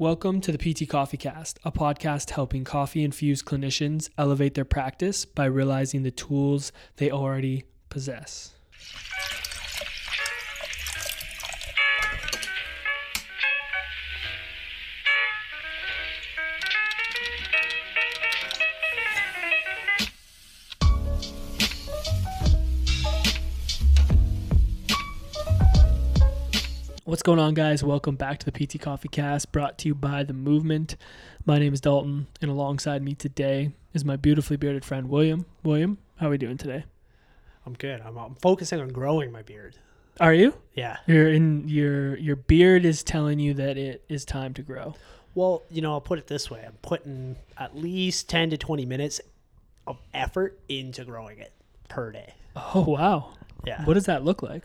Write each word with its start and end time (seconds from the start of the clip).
Welcome 0.00 0.40
to 0.42 0.52
the 0.52 0.58
PT 0.58 0.88
Coffee 0.88 1.16
Cast, 1.16 1.58
a 1.64 1.72
podcast 1.72 2.30
helping 2.30 2.62
coffee 2.62 3.02
infused 3.02 3.44
clinicians 3.44 4.08
elevate 4.16 4.54
their 4.54 4.64
practice 4.64 5.24
by 5.24 5.46
realizing 5.46 6.04
the 6.04 6.12
tools 6.12 6.70
they 6.98 7.10
already 7.10 7.64
possess. 7.88 8.54
Going 27.28 27.38
on, 27.38 27.52
guys? 27.52 27.84
Welcome 27.84 28.16
back 28.16 28.38
to 28.38 28.50
the 28.50 28.66
PT 28.66 28.80
Coffee 28.80 29.10
Cast, 29.10 29.52
brought 29.52 29.76
to 29.80 29.88
you 29.88 29.94
by 29.94 30.22
The 30.22 30.32
Movement. 30.32 30.96
My 31.44 31.58
name 31.58 31.74
is 31.74 31.80
Dalton, 31.82 32.26
and 32.40 32.50
alongside 32.50 33.02
me 33.02 33.14
today 33.14 33.72
is 33.92 34.02
my 34.02 34.16
beautifully 34.16 34.56
bearded 34.56 34.82
friend, 34.82 35.10
William. 35.10 35.44
William, 35.62 35.98
how 36.16 36.28
are 36.28 36.30
we 36.30 36.38
doing 36.38 36.56
today? 36.56 36.86
I'm 37.66 37.74
good. 37.74 38.00
I'm, 38.00 38.16
I'm 38.16 38.34
focusing 38.36 38.80
on 38.80 38.88
growing 38.88 39.30
my 39.30 39.42
beard. 39.42 39.76
Are 40.18 40.32
you? 40.32 40.54
Yeah. 40.72 40.96
You're 41.06 41.28
in 41.28 41.68
your 41.68 42.16
your 42.16 42.36
beard 42.36 42.86
is 42.86 43.02
telling 43.02 43.38
you 43.38 43.52
that 43.52 43.76
it 43.76 44.02
is 44.08 44.24
time 44.24 44.54
to 44.54 44.62
grow. 44.62 44.94
Well, 45.34 45.64
you 45.70 45.82
know, 45.82 45.92
I'll 45.92 46.00
put 46.00 46.18
it 46.18 46.28
this 46.28 46.50
way. 46.50 46.64
I'm 46.66 46.78
putting 46.80 47.36
at 47.58 47.76
least 47.76 48.30
10 48.30 48.48
to 48.50 48.56
20 48.56 48.86
minutes 48.86 49.20
of 49.86 49.98
effort 50.14 50.58
into 50.70 51.04
growing 51.04 51.40
it 51.40 51.52
per 51.90 52.10
day. 52.10 52.32
Oh 52.56 52.86
wow. 52.88 53.34
Yeah. 53.66 53.84
What 53.84 53.94
does 53.94 54.06
that 54.06 54.24
look 54.24 54.42
like? 54.42 54.62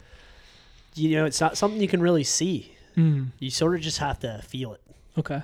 You 0.95 1.17
know, 1.17 1.25
it's 1.25 1.41
not 1.41 1.57
something 1.57 1.81
you 1.81 1.87
can 1.87 2.01
really 2.01 2.23
see. 2.23 2.75
Mm, 2.95 3.29
You 3.39 3.49
sort 3.49 3.75
of 3.75 3.81
just 3.81 3.97
have 3.99 4.19
to 4.19 4.41
feel 4.47 4.73
it. 4.73 4.81
okay. 5.17 5.41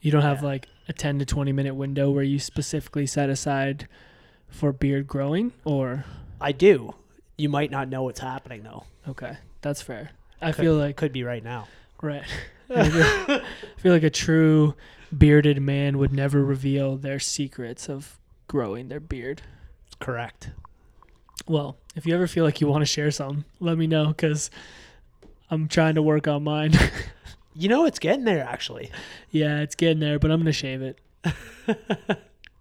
You 0.00 0.10
don't 0.12 0.22
have 0.22 0.42
Yeah. 0.42 0.48
like 0.48 0.68
a 0.88 0.92
10 0.92 1.18
to 1.20 1.24
20 1.24 1.52
minute 1.52 1.74
window 1.74 2.10
where 2.10 2.22
you 2.24 2.38
specifically 2.38 3.06
set 3.06 3.28
aside 3.30 3.88
for 4.48 4.72
beard 4.72 5.06
growing 5.06 5.52
or 5.64 6.04
I 6.40 6.52
do. 6.52 6.94
You 7.36 7.48
might 7.48 7.70
not 7.70 7.88
know 7.88 8.02
what's 8.04 8.20
happening 8.20 8.62
though. 8.62 8.84
okay. 9.08 9.38
That's 9.62 9.82
fair. 9.82 10.10
I 10.40 10.52
Could- 10.52 10.62
feel 10.62 10.74
like 10.76 10.96
Could 10.96 11.12
be 11.12 11.22
right 11.24 11.42
now. 11.42 11.66
Right. 12.02 12.22
I 12.74 12.88
feel, 12.90 13.02
I 13.36 13.42
feel 13.80 13.92
like 13.92 14.02
a 14.02 14.10
true 14.10 14.74
bearded 15.16 15.60
man 15.62 15.98
would 15.98 16.12
never 16.12 16.44
reveal 16.44 16.96
their 16.96 17.18
secrets 17.20 17.88
of 17.88 18.18
growing 18.48 18.88
their 18.88 19.00
beard. 19.00 19.42
Correct. 20.00 20.50
Well, 21.48 21.76
if 21.94 22.06
you 22.06 22.14
ever 22.14 22.26
feel 22.26 22.44
like 22.44 22.60
you 22.60 22.66
want 22.66 22.82
to 22.82 22.86
share 22.86 23.10
some, 23.10 23.44
let 23.60 23.78
me 23.78 23.86
know 23.86 24.08
because 24.08 24.50
I'm 25.50 25.68
trying 25.68 25.94
to 25.94 26.02
work 26.02 26.28
on 26.28 26.44
mine. 26.44 26.72
You 27.58 27.70
know, 27.70 27.86
it's 27.86 27.98
getting 27.98 28.24
there 28.24 28.44
actually. 28.44 28.90
yeah, 29.30 29.60
it's 29.60 29.74
getting 29.74 29.98
there, 29.98 30.18
but 30.18 30.30
I'm 30.30 30.40
going 30.40 30.44
to 30.46 30.52
shave 30.52 30.82
it. 30.82 30.98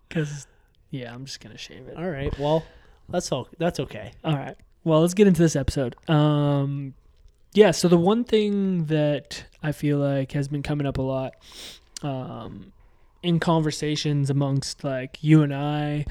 Because, 0.08 0.47
yeah, 0.92 1.14
I'm 1.14 1.25
just 1.25 1.42
going 1.42 1.52
to 1.52 1.58
shave 1.58 1.89
it. 1.89 1.97
All 1.97 2.09
right. 2.09 2.33
Well, 2.39 2.64
that's 3.09 3.30
all. 3.33 3.50
That's 3.58 3.81
okay. 3.81 4.14
All 4.23 4.33
right. 4.33 4.55
Well, 4.86 5.02
let's 5.02 5.14
get 5.14 5.27
into 5.27 5.42
this 5.42 5.58
episode. 5.58 5.97
Um, 6.09 6.94
yeah. 7.53 7.72
So 7.72 7.89
the 7.89 7.97
one 7.97 8.23
thing 8.23 8.86
that 8.86 9.44
I 9.61 9.73
feel 9.73 9.97
like 9.97 10.31
has 10.31 10.47
been 10.47 10.64
coming 10.64 10.88
up 10.88 10.97
a 10.97 11.02
lot, 11.02 11.33
um, 12.02 12.72
in 13.22 13.42
conversations 13.42 14.30
amongst 14.30 14.86
like 14.86 15.17
you 15.22 15.42
and 15.44 15.53
I, 15.53 16.05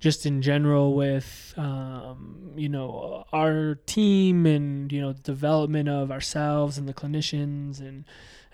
just 0.00 0.24
in 0.24 0.40
general 0.40 0.94
with, 0.94 1.54
um, 1.58 2.52
you 2.56 2.68
know, 2.68 3.24
our 3.32 3.76
team 3.86 4.46
and 4.46 4.90
you 4.90 5.00
know 5.00 5.12
development 5.12 5.88
of 5.88 6.10
ourselves 6.10 6.78
and 6.78 6.88
the 6.88 6.94
clinicians 6.94 7.80
and 7.80 8.04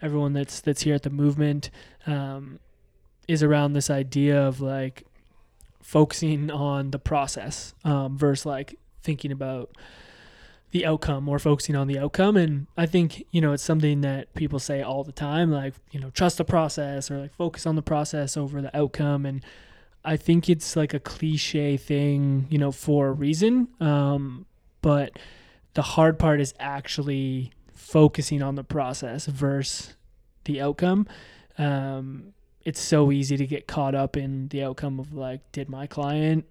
everyone 0.03 0.33
that's 0.33 0.61
that's 0.61 0.83
here 0.83 0.95
at 0.95 1.05
the 1.05 1.11
movement, 1.11 1.71
um, 2.07 2.59
is 3.29 3.43
around 3.43 3.73
this 3.73 3.89
idea 3.89 4.41
of 4.41 4.61
like 4.61 5.05
focusing 5.81 6.51
on 6.51 6.91
the 6.91 6.99
process 6.99 7.75
um, 7.85 8.19
versus 8.19 8.45
like 8.45 8.77
thinking 9.03 9.31
about 9.31 9.71
the 10.73 10.85
outcome 10.85 11.29
or 11.29 11.39
focusing 11.39 11.77
on 11.77 11.87
the 11.87 11.97
outcome. 11.97 12.37
And 12.37 12.67
i 12.77 12.87
think 12.87 13.25
you 13.31 13.41
know 13.41 13.53
it's 13.53 13.63
something 13.63 14.01
that 14.01 14.35
people 14.35 14.59
say 14.59 14.83
all 14.83 15.05
the 15.05 15.13
time 15.13 15.53
like 15.53 15.75
you 15.93 16.01
know 16.01 16.11
trust 16.11 16.39
the 16.39 16.45
process 16.45 17.09
or 17.09 17.19
like 17.19 17.33
focus 17.35 17.67
on 17.67 17.77
the 17.77 17.83
process 17.83 18.37
over 18.37 18.61
the 18.61 18.77
outcome. 18.77 19.25
And 19.25 19.45
i 20.07 20.17
think 20.17 20.49
it's 20.49 20.77
like 20.77 20.95
a 20.95 21.01
cliche 21.01 21.77
thing 21.77 22.47
you 22.49 22.59
know 22.59 22.73
for 22.73 23.09
a 23.09 23.13
reason 23.13 23.69
um, 23.81 24.47
but 24.81 25.19
the 25.75 25.83
hard 25.83 26.19
part 26.19 26.41
is 26.41 26.55
actually 26.59 27.53
focusing 27.75 28.43
on 28.43 28.55
the 28.55 28.65
process 28.65 29.27
versus 29.27 29.95
the 30.45 30.61
outcome. 30.61 31.07
Um, 31.59 32.33
it's 32.65 32.81
so 32.81 33.13
easy 33.13 33.37
to 33.37 33.47
get 33.47 33.67
caught 33.69 33.95
up 33.95 34.17
in 34.17 34.49
the 34.49 34.65
outcome 34.65 34.99
of 34.99 35.13
like 35.13 35.41
did 35.53 35.69
my 35.69 35.87
client 35.87 36.47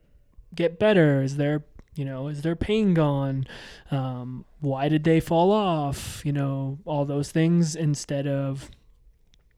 get 0.54 0.80
better? 0.80 1.22
Is 1.22 1.38
their 1.38 1.66
you 1.96 2.06
know 2.06 2.28
is 2.28 2.44
their 2.44 2.56
pain 2.56 2.94
gone? 2.94 3.46
Um, 3.92 4.46
why 4.62 4.88
did 4.88 5.04
they 5.04 5.20
fall 5.20 5.52
off? 5.52 6.22
You 6.24 6.32
know 6.32 6.80
all 6.86 7.04
those 7.04 7.32
things 7.32 7.76
instead 7.76 8.28
of 8.28 8.70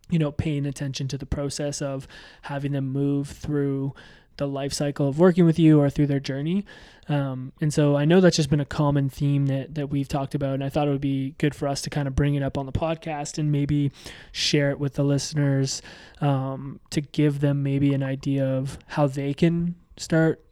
you 0.09 0.19
know 0.19 0.31
paying 0.31 0.65
attention 0.65 1.07
to 1.07 1.17
the 1.17 1.25
process 1.25 1.81
of 1.81 2.07
having 2.43 2.71
them 2.71 2.87
move 2.91 3.29
through 3.29 3.93
the 4.37 4.47
life 4.47 4.71
cycle 4.71 5.07
of 5.07 5.17
working 5.17 5.45
with 5.45 5.57
you 5.57 5.79
or 5.79 5.89
through 5.89 6.05
their 6.05 6.19
journey 6.19 6.63
um, 7.09 7.51
and 7.59 7.73
so 7.73 7.95
i 7.95 8.05
know 8.05 8.21
that's 8.21 8.35
just 8.35 8.49
been 8.49 8.59
a 8.59 8.65
common 8.65 9.09
theme 9.09 9.47
that, 9.47 9.73
that 9.73 9.87
we've 9.87 10.07
talked 10.07 10.35
about 10.35 10.53
and 10.53 10.63
i 10.63 10.69
thought 10.69 10.87
it 10.87 10.91
would 10.91 11.01
be 11.01 11.33
good 11.39 11.55
for 11.55 11.67
us 11.67 11.81
to 11.81 11.89
kind 11.89 12.07
of 12.07 12.15
bring 12.15 12.35
it 12.35 12.43
up 12.43 12.57
on 12.57 12.65
the 12.65 12.71
podcast 12.71 13.37
and 13.37 13.51
maybe 13.51 13.91
share 14.31 14.69
it 14.69 14.79
with 14.79 14.93
the 14.93 15.03
listeners 15.03 15.81
um, 16.21 16.79
to 16.91 17.01
give 17.01 17.39
them 17.39 17.63
maybe 17.63 17.93
an 17.93 18.03
idea 18.03 18.45
of 18.45 18.77
how 18.87 19.07
they 19.07 19.33
can 19.33 19.75
start 19.97 20.43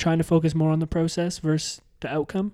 trying 0.00 0.18
to 0.18 0.24
focus 0.24 0.54
more 0.54 0.70
on 0.70 0.80
the 0.80 0.86
process 0.86 1.38
versus 1.38 1.80
the 2.00 2.12
outcome. 2.12 2.52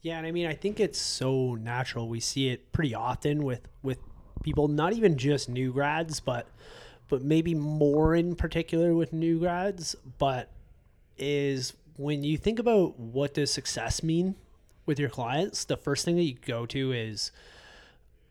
Yeah, 0.00 0.16
and 0.16 0.26
I 0.26 0.30
mean, 0.30 0.46
I 0.46 0.54
think 0.54 0.80
it's 0.80 0.98
so 0.98 1.56
natural. 1.56 2.08
We 2.08 2.20
see 2.20 2.48
it 2.48 2.72
pretty 2.72 2.94
often 2.94 3.42
with 3.42 3.68
with 3.82 3.98
people, 4.42 4.68
not 4.68 4.92
even 4.92 5.16
just 5.16 5.48
new 5.48 5.72
grads, 5.72 6.20
but 6.20 6.46
but 7.08 7.22
maybe 7.22 7.54
more 7.54 8.14
in 8.14 8.36
particular 8.36 8.94
with 8.94 9.12
new 9.12 9.38
grads. 9.40 9.96
But 10.18 10.48
is 11.18 11.74
when 11.96 12.24
you 12.24 12.38
think 12.38 12.58
about 12.58 12.98
what 12.98 13.34
does 13.34 13.52
success 13.52 14.02
mean 14.02 14.36
with 14.86 14.98
your 14.98 15.10
clients, 15.10 15.64
the 15.64 15.76
first 15.76 16.04
thing 16.04 16.16
that 16.16 16.22
you 16.22 16.36
go 16.46 16.66
to 16.66 16.92
is 16.92 17.32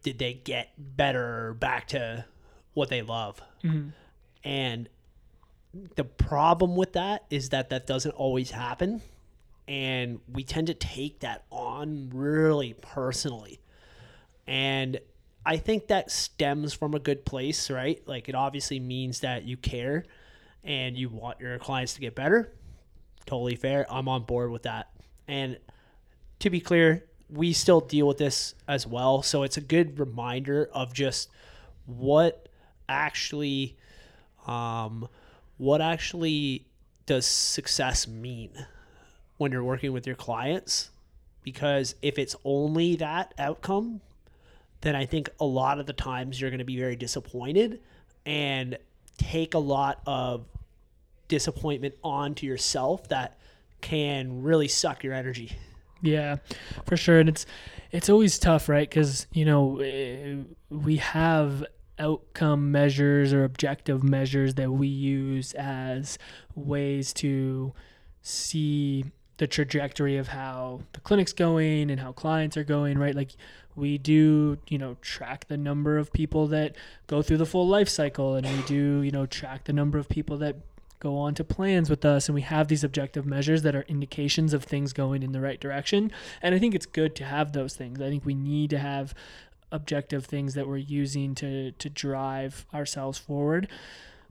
did 0.01 0.17
they 0.17 0.33
get 0.33 0.69
better 0.77 1.55
back 1.59 1.87
to 1.89 2.25
what 2.73 2.89
they 2.89 3.01
love? 3.01 3.41
Mm-hmm. 3.63 3.89
And 4.43 4.89
the 5.95 6.03
problem 6.03 6.75
with 6.75 6.93
that 6.93 7.25
is 7.29 7.49
that 7.49 7.69
that 7.69 7.85
doesn't 7.85 8.11
always 8.11 8.51
happen. 8.51 9.01
And 9.67 10.19
we 10.31 10.43
tend 10.43 10.67
to 10.67 10.73
take 10.73 11.19
that 11.19 11.43
on 11.51 12.09
really 12.13 12.73
personally. 12.81 13.59
And 14.47 14.99
I 15.49 15.57
think 15.57 15.87
that 15.87 16.11
stems 16.11 16.75
from 16.75 16.93
a 16.93 16.99
good 16.99 17.25
place, 17.25 17.71
right? 17.71 17.99
Like 18.05 18.29
it 18.29 18.35
obviously 18.35 18.79
means 18.79 19.21
that 19.21 19.45
you 19.45 19.57
care 19.57 20.05
and 20.63 20.95
you 20.95 21.09
want 21.09 21.39
your 21.39 21.57
clients 21.57 21.95
to 21.95 22.01
get 22.01 22.13
better. 22.13 22.53
Totally 23.25 23.55
fair. 23.55 23.91
I'm 23.91 24.07
on 24.07 24.25
board 24.25 24.51
with 24.51 24.61
that. 24.63 24.91
And 25.27 25.57
to 26.37 26.51
be 26.51 26.59
clear, 26.59 27.03
we 27.31 27.51
still 27.53 27.81
deal 27.81 28.07
with 28.07 28.19
this 28.19 28.53
as 28.67 28.85
well. 28.85 29.23
So 29.23 29.41
it's 29.41 29.57
a 29.57 29.61
good 29.61 29.97
reminder 29.97 30.69
of 30.71 30.93
just 30.93 31.31
what 31.87 32.47
actually 32.87 33.75
um, 34.45 35.09
what 35.57 35.81
actually 35.81 36.67
does 37.07 37.25
success 37.25 38.07
mean 38.07 38.51
when 39.37 39.51
you're 39.51 39.63
working 39.63 39.93
with 39.93 40.05
your 40.05 40.15
clients 40.15 40.91
because 41.41 41.95
if 42.03 42.19
it's 42.19 42.35
only 42.45 42.95
that 42.97 43.33
outcome 43.39 44.01
then 44.81 44.95
i 44.95 45.05
think 45.05 45.29
a 45.39 45.45
lot 45.45 45.79
of 45.79 45.85
the 45.85 45.93
times 45.93 46.39
you're 46.39 46.49
going 46.49 46.59
to 46.59 46.65
be 46.65 46.77
very 46.77 46.95
disappointed 46.95 47.79
and 48.25 48.77
take 49.17 49.53
a 49.53 49.59
lot 49.59 50.01
of 50.05 50.45
disappointment 51.27 51.93
onto 52.03 52.45
yourself 52.45 53.07
that 53.09 53.37
can 53.81 54.41
really 54.41 54.67
suck 54.67 55.03
your 55.03 55.13
energy 55.13 55.57
Yeah, 56.01 56.37
for 56.85 56.95
sure. 56.97 57.19
And 57.19 57.29
it's 57.29 57.45
it's 57.91 58.09
always 58.09 58.39
tough, 58.39 58.69
right? 58.69 58.89
Because 58.89 59.27
you 59.33 59.45
know 59.45 59.79
eh, 59.79 60.35
we 60.69 60.97
have 60.97 61.65
outcome 61.97 62.71
measures 62.71 63.33
or 63.33 63.43
objective 63.43 64.03
measures 64.03 64.53
that 64.53 64.71
we 64.71 64.87
use 64.87 65.53
as 65.53 66.17
ways 66.55 67.11
to 67.13 67.73
see 68.21 69.05
the 69.37 69.47
trajectory 69.47 70.17
of 70.17 70.29
how 70.29 70.81
the 70.93 71.01
clinic's 71.01 71.33
going 71.33 71.91
and 71.91 71.99
how 71.99 72.13
clients 72.13 72.55
are 72.55 72.63
going, 72.63 72.97
right? 72.97 73.15
Like 73.15 73.31
we 73.79 73.97
do, 73.97 74.57
you 74.67 74.77
know, 74.77 74.97
track 75.01 75.47
the 75.47 75.57
number 75.57 75.97
of 75.97 76.11
people 76.11 76.47
that 76.47 76.75
go 77.07 77.21
through 77.21 77.37
the 77.37 77.45
full 77.45 77.67
life 77.67 77.89
cycle 77.89 78.35
and 78.35 78.45
we 78.45 78.61
do, 78.63 79.01
you 79.01 79.11
know, 79.11 79.25
track 79.25 79.63
the 79.65 79.73
number 79.73 79.97
of 79.97 80.09
people 80.09 80.37
that 80.37 80.57
go 80.99 81.17
on 81.17 81.33
to 81.33 81.43
plans 81.43 81.89
with 81.89 82.03
us 82.03 82.27
and 82.27 82.35
we 82.35 82.41
have 82.41 82.67
these 82.67 82.83
objective 82.83 83.25
measures 83.25 83.61
that 83.61 83.75
are 83.75 83.85
indications 83.87 84.53
of 84.53 84.63
things 84.63 84.91
going 84.91 85.23
in 85.23 85.31
the 85.31 85.41
right 85.41 85.59
direction. 85.59 86.11
And 86.41 86.53
I 86.53 86.59
think 86.59 86.75
it's 86.75 86.85
good 86.85 87.15
to 87.17 87.25
have 87.25 87.53
those 87.53 87.75
things. 87.75 88.01
I 88.01 88.09
think 88.09 88.25
we 88.25 88.35
need 88.35 88.69
to 88.71 88.79
have 88.79 89.13
objective 89.71 90.25
things 90.25 90.55
that 90.55 90.67
we're 90.67 90.77
using 90.77 91.35
to 91.35 91.71
to 91.73 91.89
drive 91.89 92.65
ourselves 92.73 93.19
forward 93.19 93.67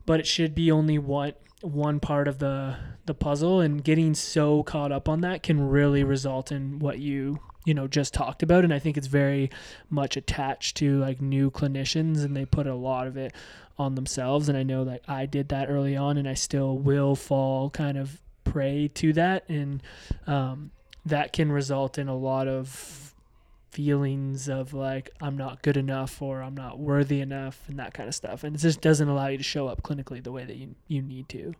but 0.05 0.19
it 0.19 0.25
should 0.25 0.55
be 0.55 0.71
only 0.71 0.97
one 0.97 1.33
one 1.61 1.99
part 1.99 2.27
of 2.27 2.39
the 2.39 2.75
the 3.05 3.13
puzzle 3.13 3.59
and 3.59 3.83
getting 3.83 4.13
so 4.13 4.63
caught 4.63 4.91
up 4.91 5.09
on 5.09 5.21
that 5.21 5.43
can 5.43 5.67
really 5.67 6.03
result 6.03 6.51
in 6.51 6.79
what 6.79 6.99
you 6.99 7.39
you 7.65 7.73
know 7.73 7.87
just 7.87 8.13
talked 8.13 8.41
about 8.41 8.63
and 8.63 8.73
i 8.73 8.79
think 8.79 8.97
it's 8.97 9.07
very 9.07 9.49
much 9.89 10.15
attached 10.15 10.77
to 10.77 10.99
like 10.99 11.19
new 11.19 11.51
clinicians 11.51 12.23
and 12.23 12.35
they 12.35 12.45
put 12.45 12.65
a 12.65 12.75
lot 12.75 13.07
of 13.07 13.17
it 13.17 13.33
on 13.77 13.95
themselves 13.95 14.47
and 14.47 14.57
i 14.57 14.63
know 14.63 14.85
that 14.85 15.01
i 15.07 15.25
did 15.25 15.49
that 15.49 15.69
early 15.69 15.97
on 15.97 16.17
and 16.17 16.29
i 16.29 16.33
still 16.33 16.77
will 16.77 17.15
fall 17.15 17.69
kind 17.69 17.97
of 17.97 18.21
prey 18.43 18.87
to 18.87 19.13
that 19.13 19.47
and 19.49 19.83
um, 20.27 20.71
that 21.05 21.33
can 21.33 21.51
result 21.51 21.97
in 21.97 22.07
a 22.07 22.15
lot 22.15 22.47
of 22.47 23.08
feelings 23.71 24.49
of 24.49 24.73
like 24.73 25.09
i'm 25.21 25.37
not 25.37 25.61
good 25.61 25.77
enough 25.77 26.21
or 26.21 26.41
i'm 26.41 26.55
not 26.55 26.79
worthy 26.79 27.21
enough 27.21 27.63
and 27.67 27.77
that 27.77 27.93
kind 27.93 28.09
of 28.09 28.15
stuff 28.15 28.43
and 28.43 28.55
it 28.55 28.59
just 28.59 28.81
doesn't 28.81 29.07
allow 29.07 29.27
you 29.27 29.37
to 29.37 29.43
show 29.43 29.67
up 29.67 29.81
clinically 29.83 30.23
the 30.23 30.31
way 30.31 30.43
that 30.43 30.55
you, 30.55 30.75
you 30.87 31.01
need 31.01 31.29
to 31.29 31.53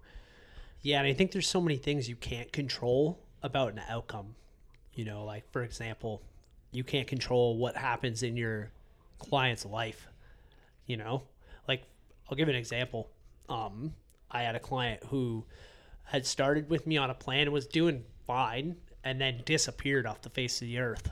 Yeah, 0.82 1.00
and 1.00 1.08
I 1.08 1.14
think 1.14 1.32
there's 1.32 1.48
so 1.48 1.60
many 1.62 1.78
things 1.78 2.08
you 2.08 2.16
can't 2.16 2.52
control 2.52 3.20
about 3.44 3.74
an 3.74 3.82
outcome. 3.90 4.36
You 4.94 5.06
know, 5.06 5.24
like 5.26 5.50
for 5.52 5.64
example, 5.64 6.22
you 6.72 6.84
can't 6.84 7.08
control 7.08 7.58
what 7.58 7.76
happens 7.76 8.24
in 8.24 8.38
your 8.38 8.72
client's 9.18 9.66
life. 9.66 10.08
You 10.86 10.98
know, 10.98 11.24
like 11.68 11.84
I'll 12.30 12.38
give 12.38 12.48
an 12.48 12.56
example. 12.56 13.10
Um, 13.50 13.94
I 14.32 14.44
had 14.44 14.56
a 14.56 14.60
client 14.60 15.04
who 15.10 15.46
had 16.06 16.26
started 16.26 16.70
with 16.70 16.88
me 16.88 16.98
on 16.98 17.10
a 17.10 17.14
plan 17.14 17.42
and 17.42 17.52
was 17.52 17.68
doing 17.68 18.04
fine, 18.26 18.78
and 19.04 19.20
then 19.20 19.42
disappeared 19.46 20.06
off 20.06 20.22
the 20.22 20.30
face 20.30 20.62
of 20.62 20.68
the 20.68 20.80
earth, 20.80 21.10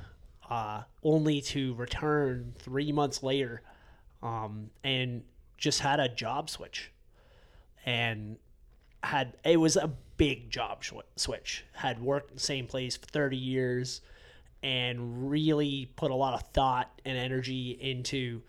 uh, 0.50 0.84
only 1.04 1.42
to 1.42 1.74
return 1.76 2.54
three 2.58 2.92
months 2.92 3.24
later, 3.24 3.62
um, 4.24 4.70
and 4.84 5.24
just 5.58 5.80
had 5.80 6.00
a 6.00 6.10
job 6.10 6.50
switch, 6.50 6.92
and 7.86 8.38
had 9.04 9.34
it 9.44 9.58
was 9.58 9.76
a 9.76 9.92
big 10.18 10.50
job 10.50 10.84
sh- 10.84 10.94
switch. 11.16 11.66
Had 11.74 12.02
worked 12.02 12.32
in 12.32 12.36
the 12.36 12.42
same 12.42 12.68
place 12.68 12.98
for 12.98 13.06
30 13.08 13.38
years 13.38 14.02
and 14.64 15.30
really 15.30 15.90
put 15.96 16.12
a 16.12 16.16
lot 16.16 16.34
of 16.34 16.42
thought 16.54 17.00
and 17.06 17.18
energy 17.18 17.78
into 17.80 18.42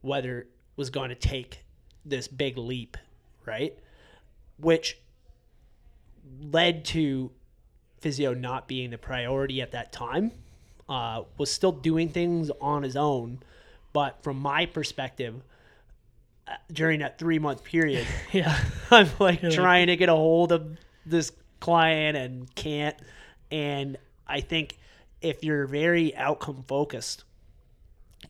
whether 0.00 0.40
it 0.40 0.46
was 0.76 0.90
going 0.90 1.08
to 1.08 1.16
take 1.16 1.64
this 2.04 2.28
big 2.28 2.56
leap, 2.56 2.96
right? 3.44 3.76
Which 4.58 4.98
led 6.40 6.84
to 6.86 7.30
physio 8.00 8.34
not 8.34 8.68
being 8.68 8.90
the 8.90 8.98
priority 8.98 9.60
at 9.60 9.72
that 9.72 9.92
time. 9.92 10.30
Uh, 10.88 11.24
was 11.36 11.50
still 11.50 11.72
doing 11.72 12.08
things 12.08 12.50
on 12.62 12.82
his 12.82 12.96
own, 12.96 13.40
but 13.92 14.22
from 14.22 14.38
my 14.38 14.64
perspective, 14.64 15.42
uh, 16.46 16.52
during 16.72 17.00
that 17.00 17.18
three 17.18 17.38
month 17.38 17.62
period, 17.62 18.06
yeah 18.32 18.58
I'm 18.90 19.08
like 19.18 19.42
You're 19.42 19.50
like- 19.50 19.58
trying 19.58 19.86
to 19.88 19.96
get 19.96 20.08
a 20.08 20.14
hold 20.14 20.50
of 20.52 20.78
this 21.04 21.30
client 21.60 22.16
and 22.16 22.54
can't. 22.54 22.96
And 23.50 23.98
I 24.26 24.40
think 24.40 24.78
if 25.20 25.44
you're 25.44 25.66
very 25.66 26.16
outcome 26.16 26.64
focused, 26.66 27.24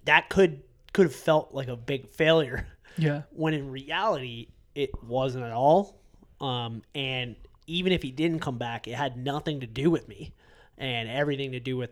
that 0.04 0.28
could 0.28 0.62
could 0.92 1.06
have 1.06 1.14
felt 1.14 1.54
like 1.54 1.68
a 1.68 1.76
big 1.76 2.08
failure 2.08 2.66
yeah 2.96 3.22
when 3.30 3.54
in 3.54 3.70
reality 3.70 4.48
it 4.74 4.90
wasn't 5.04 5.44
at 5.44 5.52
all. 5.52 6.00
Um, 6.40 6.82
and 6.94 7.36
even 7.68 7.92
if 7.92 8.02
he 8.02 8.10
didn't 8.10 8.40
come 8.40 8.58
back, 8.58 8.88
it 8.88 8.94
had 8.94 9.16
nothing 9.16 9.60
to 9.60 9.66
do 9.66 9.90
with 9.90 10.08
me 10.08 10.32
and 10.76 11.08
everything 11.08 11.52
to 11.52 11.60
do 11.60 11.76
with 11.76 11.90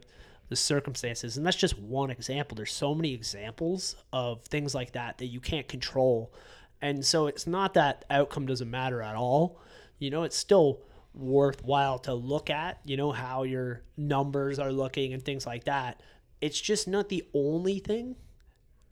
the 0.49 0.57
circumstances. 0.57 1.37
And 1.37 1.45
that's 1.45 1.57
just 1.57 1.79
one 1.79 2.11
example. 2.11 2.55
There's 2.55 2.73
so 2.73 2.95
many 2.95 3.13
examples 3.13 3.97
of 4.13 4.43
things 4.45 4.75
like 4.75 4.93
that 4.93 5.19
that 5.19 5.27
you 5.27 5.41
can't 5.41 5.67
control. 5.67 6.33
And 6.81 7.05
so 7.05 7.27
it's 7.27 7.47
not 7.47 7.75
that 7.75 8.05
outcome 8.11 8.47
doesn't 8.47 8.71
matter 8.71 9.03
at 9.03 9.17
all. 9.17 9.61
You 9.99 10.11
know, 10.11 10.23
it's 10.23 10.37
still 10.37 10.81
worthwhile 11.15 11.99
to 12.01 12.15
look 12.15 12.51
at, 12.51 12.81
you 12.85 12.97
know, 12.97 13.11
how 13.11 13.43
your 13.43 13.83
numbers 13.97 14.59
are 14.59 14.73
looking 14.73 15.15
and 15.15 15.25
things 15.25 15.47
like 15.47 15.65
that. 15.65 16.01
It's 16.41 16.61
just 16.61 16.87
not 16.87 17.09
the 17.09 17.25
only 17.35 17.79
thing. 17.79 18.17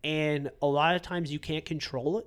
And 0.02 0.50
a 0.62 0.66
lot 0.66 0.96
of 0.96 1.02
times 1.02 1.30
you 1.30 1.38
can't 1.38 1.64
control 1.64 2.18
it. 2.18 2.26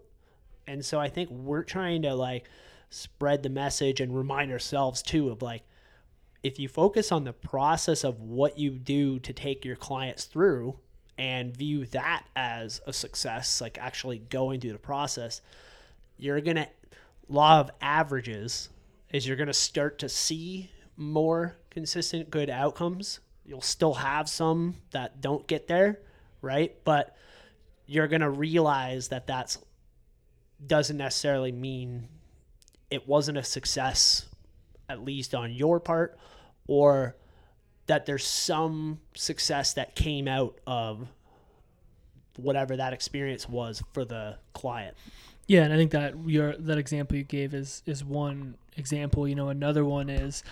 And 0.67 0.85
so 0.85 0.99
I 0.99 1.09
think 1.09 1.29
we're 1.29 1.63
trying 1.63 2.03
to 2.03 2.13
like 2.13 2.47
spread 2.89 3.43
the 3.43 3.49
message 3.49 3.99
and 3.99 4.15
remind 4.15 4.51
ourselves 4.51 5.01
too 5.01 5.29
of 5.29 5.41
like 5.41 5.63
if 6.47 6.59
you 6.59 6.69
focus 6.69 7.11
on 7.11 7.25
the 7.25 7.33
process 7.33 8.05
of 8.05 8.21
what 8.21 8.57
you 8.57 8.71
do 8.71 9.19
to 9.19 9.33
take 9.33 9.65
your 9.65 9.75
clients 9.75 10.23
through 10.23 10.79
and 11.17 11.55
view 11.55 11.85
that 11.87 12.23
as 12.37 12.79
a 12.87 12.93
success, 12.93 13.59
like 13.59 13.77
actually 13.77 14.19
going 14.19 14.61
through 14.61 14.71
the 14.71 14.79
process, 14.79 15.41
you're 16.15 16.39
going 16.39 16.55
to 16.55 16.67
law 17.27 17.59
of 17.59 17.69
averages 17.81 18.69
is 19.11 19.27
you're 19.27 19.35
going 19.35 19.47
to 19.47 19.53
start 19.53 19.99
to 19.99 20.07
see 20.07 20.71
more 20.95 21.57
consistent 21.69 22.31
good 22.31 22.49
outcomes. 22.49 23.19
You'll 23.45 23.59
still 23.59 23.95
have 23.95 24.29
some 24.29 24.75
that 24.91 25.19
don't 25.19 25.45
get 25.47 25.67
there, 25.67 25.99
right? 26.41 26.73
But 26.85 27.13
you're 27.87 28.07
going 28.07 28.21
to 28.21 28.29
realize 28.29 29.09
that 29.09 29.27
that's 29.27 29.57
doesn't 30.65 30.97
necessarily 30.97 31.51
mean 31.51 32.07
it 32.89 33.05
wasn't 33.05 33.37
a 33.37 33.43
success 33.43 34.27
at 34.87 35.03
least 35.03 35.35
on 35.35 35.51
your 35.51 35.79
part 35.79 36.17
or 36.67 37.15
that 37.87 38.05
there's 38.05 38.25
some 38.25 38.99
success 39.15 39.73
that 39.73 39.95
came 39.95 40.27
out 40.27 40.59
of 40.67 41.07
whatever 42.37 42.77
that 42.77 42.93
experience 42.93 43.49
was 43.49 43.81
for 43.93 44.05
the 44.05 44.37
client. 44.53 44.95
Yeah, 45.47 45.63
and 45.63 45.73
I 45.73 45.77
think 45.77 45.91
that 45.91 46.13
your 46.25 46.55
that 46.57 46.77
example 46.77 47.17
you 47.17 47.23
gave 47.23 47.53
is 47.53 47.81
is 47.85 48.03
one 48.03 48.55
example. 48.75 49.27
You 49.27 49.35
know, 49.35 49.49
another 49.49 49.85
one 49.85 50.09
is 50.09 50.43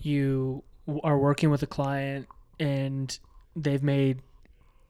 you 0.00 0.64
are 1.04 1.18
working 1.18 1.50
with 1.50 1.62
a 1.62 1.66
client 1.66 2.26
and 2.58 3.16
they've 3.54 3.82
made 3.82 4.20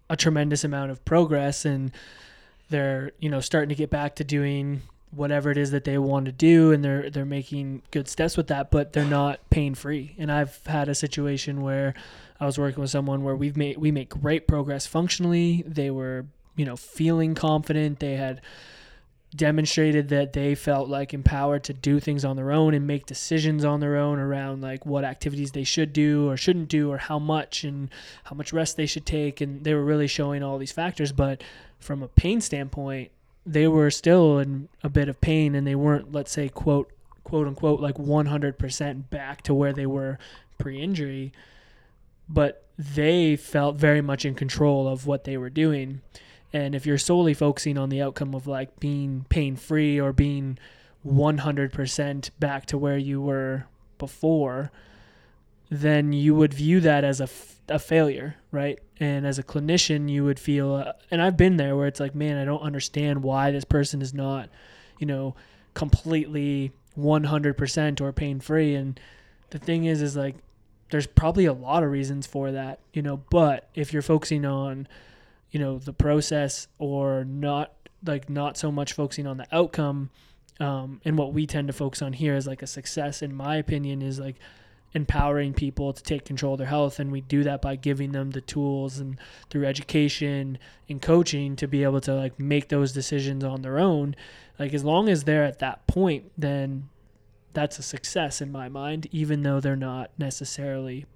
a 0.08 0.16
tremendous 0.16 0.64
amount 0.64 0.90
of 0.90 1.04
progress 1.04 1.64
and 1.64 1.90
they're 2.70 3.12
you 3.18 3.28
know 3.28 3.40
starting 3.40 3.68
to 3.68 3.74
get 3.74 3.90
back 3.90 4.14
to 4.16 4.24
doing 4.24 4.82
whatever 5.14 5.50
it 5.50 5.58
is 5.58 5.70
that 5.70 5.84
they 5.84 5.98
want 5.98 6.24
to 6.26 6.32
do 6.32 6.72
and 6.72 6.82
they're 6.82 7.10
they're 7.10 7.24
making 7.24 7.82
good 7.90 8.08
steps 8.08 8.36
with 8.36 8.46
that 8.46 8.70
but 8.70 8.92
they're 8.94 9.04
not 9.04 9.38
pain 9.50 9.74
free 9.74 10.14
and 10.18 10.32
I've 10.32 10.58
had 10.66 10.88
a 10.88 10.94
situation 10.94 11.60
where 11.60 11.94
I 12.42 12.44
was 12.44 12.58
working 12.58 12.80
with 12.80 12.90
someone 12.90 13.22
where 13.22 13.36
we've 13.36 13.56
made 13.56 13.78
we 13.78 13.92
make 13.92 14.08
great 14.08 14.48
progress 14.48 14.84
functionally. 14.84 15.62
They 15.64 15.90
were 15.90 16.26
you 16.56 16.64
know 16.64 16.76
feeling 16.76 17.36
confident. 17.36 18.00
They 18.00 18.16
had 18.16 18.40
demonstrated 19.36 20.08
that 20.08 20.32
they 20.32 20.56
felt 20.56 20.88
like 20.88 21.14
empowered 21.14 21.62
to 21.64 21.72
do 21.72 22.00
things 22.00 22.24
on 22.24 22.34
their 22.34 22.50
own 22.50 22.74
and 22.74 22.84
make 22.84 23.06
decisions 23.06 23.64
on 23.64 23.78
their 23.78 23.96
own 23.96 24.18
around 24.18 24.60
like 24.60 24.84
what 24.84 25.04
activities 25.04 25.52
they 25.52 25.62
should 25.62 25.92
do 25.92 26.28
or 26.28 26.36
shouldn't 26.36 26.68
do 26.68 26.90
or 26.90 26.98
how 26.98 27.18
much 27.18 27.62
and 27.62 27.90
how 28.24 28.34
much 28.34 28.52
rest 28.52 28.76
they 28.76 28.86
should 28.86 29.06
take. 29.06 29.40
And 29.40 29.62
they 29.62 29.72
were 29.72 29.84
really 29.84 30.08
showing 30.08 30.42
all 30.42 30.58
these 30.58 30.72
factors. 30.72 31.12
But 31.12 31.44
from 31.78 32.02
a 32.02 32.08
pain 32.08 32.40
standpoint 32.40 33.12
they 33.44 33.66
were 33.66 33.90
still 33.90 34.38
in 34.38 34.68
a 34.82 34.88
bit 34.88 35.08
of 35.08 35.20
pain 35.20 35.54
and 35.54 35.66
they 35.66 35.74
weren't 35.74 36.12
let's 36.12 36.32
say 36.32 36.48
quote 36.48 36.92
quote 37.24 37.46
unquote 37.46 37.80
like 37.80 37.96
100% 37.96 39.10
back 39.10 39.42
to 39.42 39.54
where 39.54 39.72
they 39.72 39.86
were 39.86 40.18
pre-injury 40.58 41.32
but 42.28 42.66
they 42.78 43.36
felt 43.36 43.76
very 43.76 44.00
much 44.00 44.24
in 44.24 44.34
control 44.34 44.88
of 44.88 45.06
what 45.06 45.24
they 45.24 45.36
were 45.36 45.50
doing 45.50 46.00
and 46.52 46.74
if 46.74 46.84
you're 46.84 46.98
solely 46.98 47.34
focusing 47.34 47.78
on 47.78 47.88
the 47.88 48.02
outcome 48.02 48.34
of 48.34 48.46
like 48.46 48.78
being 48.78 49.24
pain 49.28 49.56
free 49.56 50.00
or 50.00 50.12
being 50.12 50.58
100% 51.06 52.30
back 52.38 52.66
to 52.66 52.78
where 52.78 52.98
you 52.98 53.20
were 53.20 53.66
before, 53.98 54.70
then 55.70 56.12
you 56.12 56.34
would 56.34 56.52
view 56.52 56.80
that 56.80 57.04
as 57.04 57.20
a, 57.20 57.24
f- 57.24 57.60
a 57.68 57.78
failure, 57.78 58.36
right? 58.50 58.78
And 59.02 59.26
as 59.26 59.38
a 59.38 59.42
clinician, 59.42 60.08
you 60.08 60.24
would 60.24 60.38
feel, 60.38 60.74
uh, 60.74 60.92
and 61.10 61.20
I've 61.20 61.36
been 61.36 61.56
there 61.56 61.76
where 61.76 61.86
it's 61.86 62.00
like, 62.00 62.14
man, 62.14 62.38
I 62.38 62.44
don't 62.44 62.62
understand 62.62 63.22
why 63.22 63.50
this 63.50 63.64
person 63.64 64.00
is 64.00 64.14
not, 64.14 64.48
you 64.98 65.06
know, 65.06 65.34
completely 65.74 66.72
100% 66.96 68.00
or 68.00 68.12
pain 68.12 68.38
free. 68.38 68.74
And 68.74 69.00
the 69.50 69.58
thing 69.58 69.86
is, 69.86 70.02
is 70.02 70.16
like, 70.16 70.36
there's 70.90 71.06
probably 71.06 71.46
a 71.46 71.52
lot 71.52 71.82
of 71.82 71.90
reasons 71.90 72.26
for 72.26 72.52
that, 72.52 72.78
you 72.92 73.02
know, 73.02 73.16
but 73.30 73.68
if 73.74 73.92
you're 73.92 74.02
focusing 74.02 74.44
on, 74.44 74.86
you 75.52 75.60
know 75.60 75.78
the 75.78 75.92
process 75.92 76.66
or 76.78 77.24
not 77.24 77.72
like 78.04 78.28
not 78.28 78.56
so 78.56 78.72
much 78.72 78.94
focusing 78.94 79.26
on 79.26 79.36
the 79.36 79.46
outcome 79.52 80.10
um, 80.58 81.00
and 81.04 81.16
what 81.16 81.32
we 81.32 81.46
tend 81.46 81.68
to 81.68 81.72
focus 81.72 82.02
on 82.02 82.12
here 82.12 82.34
is 82.34 82.46
like 82.46 82.62
a 82.62 82.66
success 82.66 83.22
in 83.22 83.32
my 83.32 83.56
opinion 83.56 84.02
is 84.02 84.18
like 84.18 84.36
empowering 84.94 85.54
people 85.54 85.92
to 85.92 86.02
take 86.02 86.24
control 86.24 86.54
of 86.54 86.58
their 86.58 86.66
health 86.66 86.98
and 86.98 87.10
we 87.10 87.20
do 87.22 87.42
that 87.42 87.62
by 87.62 87.74
giving 87.74 88.12
them 88.12 88.30
the 88.30 88.40
tools 88.40 88.98
and 88.98 89.18
through 89.48 89.64
education 89.64 90.58
and 90.88 91.00
coaching 91.00 91.56
to 91.56 91.66
be 91.66 91.82
able 91.82 92.00
to 92.00 92.14
like 92.14 92.38
make 92.38 92.68
those 92.68 92.92
decisions 92.92 93.42
on 93.42 93.62
their 93.62 93.78
own 93.78 94.14
like 94.58 94.74
as 94.74 94.84
long 94.84 95.08
as 95.08 95.24
they're 95.24 95.44
at 95.44 95.60
that 95.60 95.86
point 95.86 96.30
then 96.36 96.88
that's 97.54 97.78
a 97.78 97.82
success 97.82 98.40
in 98.40 98.52
my 98.52 98.68
mind 98.68 99.06
even 99.12 99.42
though 99.42 99.60
they're 99.60 99.76
not 99.76 100.10
necessarily 100.18 101.06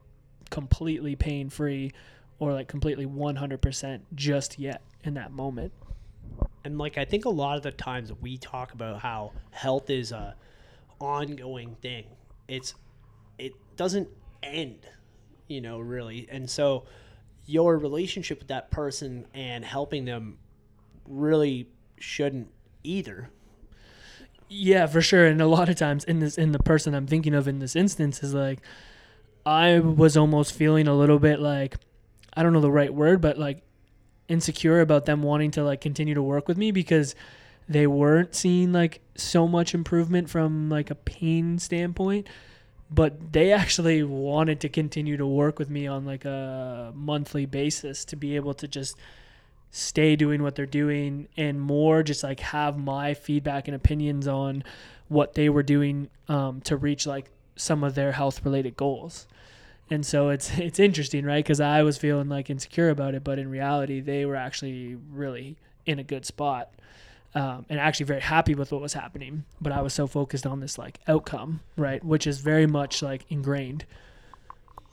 completely 0.50 1.16
pain 1.16 1.50
free 1.50 1.92
or 2.38 2.52
like 2.52 2.68
completely 2.68 3.06
100% 3.06 4.00
just 4.14 4.59
yet 4.59 4.83
in 5.04 5.14
that 5.14 5.33
moment. 5.33 5.73
And 6.64 6.78
like 6.78 6.99
I 6.99 7.04
think 7.04 7.25
a 7.25 7.30
lot 7.30 7.56
of 7.56 7.62
the 7.62 7.71
times 7.71 8.12
we 8.21 8.38
talk 8.38 8.73
about 8.73 9.00
how 9.00 9.33
health 9.50 9.88
is 9.88 10.12
a 10.12 10.35
ongoing 11.00 11.76
thing. 11.80 12.04
It's 12.49 12.73
it 12.73 12.76
doesn't 13.76 14.09
end, 14.42 14.87
you 15.49 15.61
know, 15.61 15.78
really. 15.78 16.26
And 16.30 16.49
so 16.49 16.85
your 17.47 17.78
relationship 17.78 18.40
with 18.40 18.49
that 18.49 18.71
person 18.71 19.26
and 19.35 19.64
helping 19.64 20.04
them 20.04 20.38
really 21.06 21.68
shouldn't 21.99 22.49
either. 22.83 23.30
Yeah, 24.49 24.87
for 24.87 25.00
sure. 25.00 25.26
And 25.26 25.40
a 25.40 25.47
lot 25.47 25.68
of 25.68 25.76
times 25.76 26.04
in 26.04 26.21
this 26.21 26.38
in 26.38 26.52
the 26.52 26.59
person 26.59 26.95
I'm 26.95 27.06
thinking 27.06 27.35
of 27.35 27.49
in 27.49 27.59
this 27.59 27.75
instance 27.75 28.23
is 28.23 28.35
like 28.35 28.61
I 29.45 29.78
was 29.80 30.16
almost 30.16 30.52
feeling 30.52 30.88
a 30.88 30.95
little 30.95 31.18
bit 31.18 31.40
like 31.40 31.76
I 32.37 32.42
don't 32.42 32.52
know 32.52 32.61
the 32.61 32.71
right 32.71 32.92
word, 32.92 33.21
but 33.21 33.38
like 33.38 33.62
insecure 34.28 34.80
about 34.80 35.06
them 35.06 35.23
wanting 35.23 35.52
to 35.52 35.64
like 35.64 35.80
continue 35.80 36.14
to 36.14 36.23
work 36.23 36.49
with 36.49 36.59
me 36.59 36.71
because 36.71 37.14
they 37.68 37.87
weren't 37.87 38.35
seeing 38.35 38.73
like 38.73 39.00
so 39.16 39.49
much 39.49 39.75
improvement 39.75 40.30
from 40.30 40.68
like 40.68 40.90
a 40.90 40.95
pain 40.95 41.59
standpoint 41.59 42.28
but 42.90 43.33
they 43.33 43.52
actually 43.52 44.02
wanted 44.02 44.61
to 44.61 44.69
continue 44.69 45.16
to 45.16 45.26
work 45.26 45.59
with 45.59 45.71
me 45.71 45.87
on 45.87 46.05
like 46.05 46.25
a 46.25 46.93
monthly 46.95 47.47
basis 47.47 48.05
to 48.05 48.16
be 48.16 48.37
able 48.37 48.55
to 48.55 48.69
just 48.69 48.97
stay 49.71 50.16
doing 50.16 50.43
what 50.43 50.55
they're 50.55 50.66
doing 50.66 51.28
and 51.37 51.61
more 51.61 52.02
just 52.02 52.23
like 52.23 52.40
have 52.40 52.78
my 52.78 53.12
feedback 53.12 53.69
and 53.69 53.75
opinions 53.75 54.28
on 54.28 54.62
what 55.09 55.35
they 55.35 55.49
were 55.49 55.62
doing 55.62 56.09
um, 56.28 56.61
to 56.61 56.76
reach 56.76 57.07
like 57.07 57.31
some 57.57 57.83
of 57.83 57.95
their 57.95 58.12
health 58.12 58.45
related 58.45 58.76
goals. 58.76 59.26
And 59.90 60.05
so 60.05 60.28
it's 60.28 60.50
it's 60.59 60.78
interesting 60.78 61.25
right? 61.25 61.45
Because 61.45 61.61
i 61.61 61.83
was 61.83 61.99
feeling 61.99 62.28
like 62.28 62.50
insecure 62.50 62.90
about 62.90 63.14
it 63.14 63.25
but 63.25 63.38
in 63.38 63.50
reality 63.50 64.00
they 64.00 64.25
were 64.25 64.37
actually 64.37 64.97
really 65.12 65.57
in 65.85 65.99
a 65.99 66.05
good 66.05 66.25
spot 66.25 66.71
um, 67.37 67.66
and 67.69 67.78
actually 67.78 68.07
very 68.07 68.21
happy 68.21 68.55
with 68.55 68.73
what 68.73 68.81
was 68.81 68.95
happening. 68.95 69.45
But 69.61 69.73
I 69.73 69.83
was 69.83 69.93
so 69.93 70.07
focused 70.07 70.47
on 70.47 70.61
this 70.61 70.78
like 70.78 70.99
outcome, 71.07 71.61
right, 71.76 72.02
which 72.02 72.26
is 72.26 72.38
very 72.38 72.66
much 72.66 73.02
like 73.02 73.26
ingrained. 73.28 73.85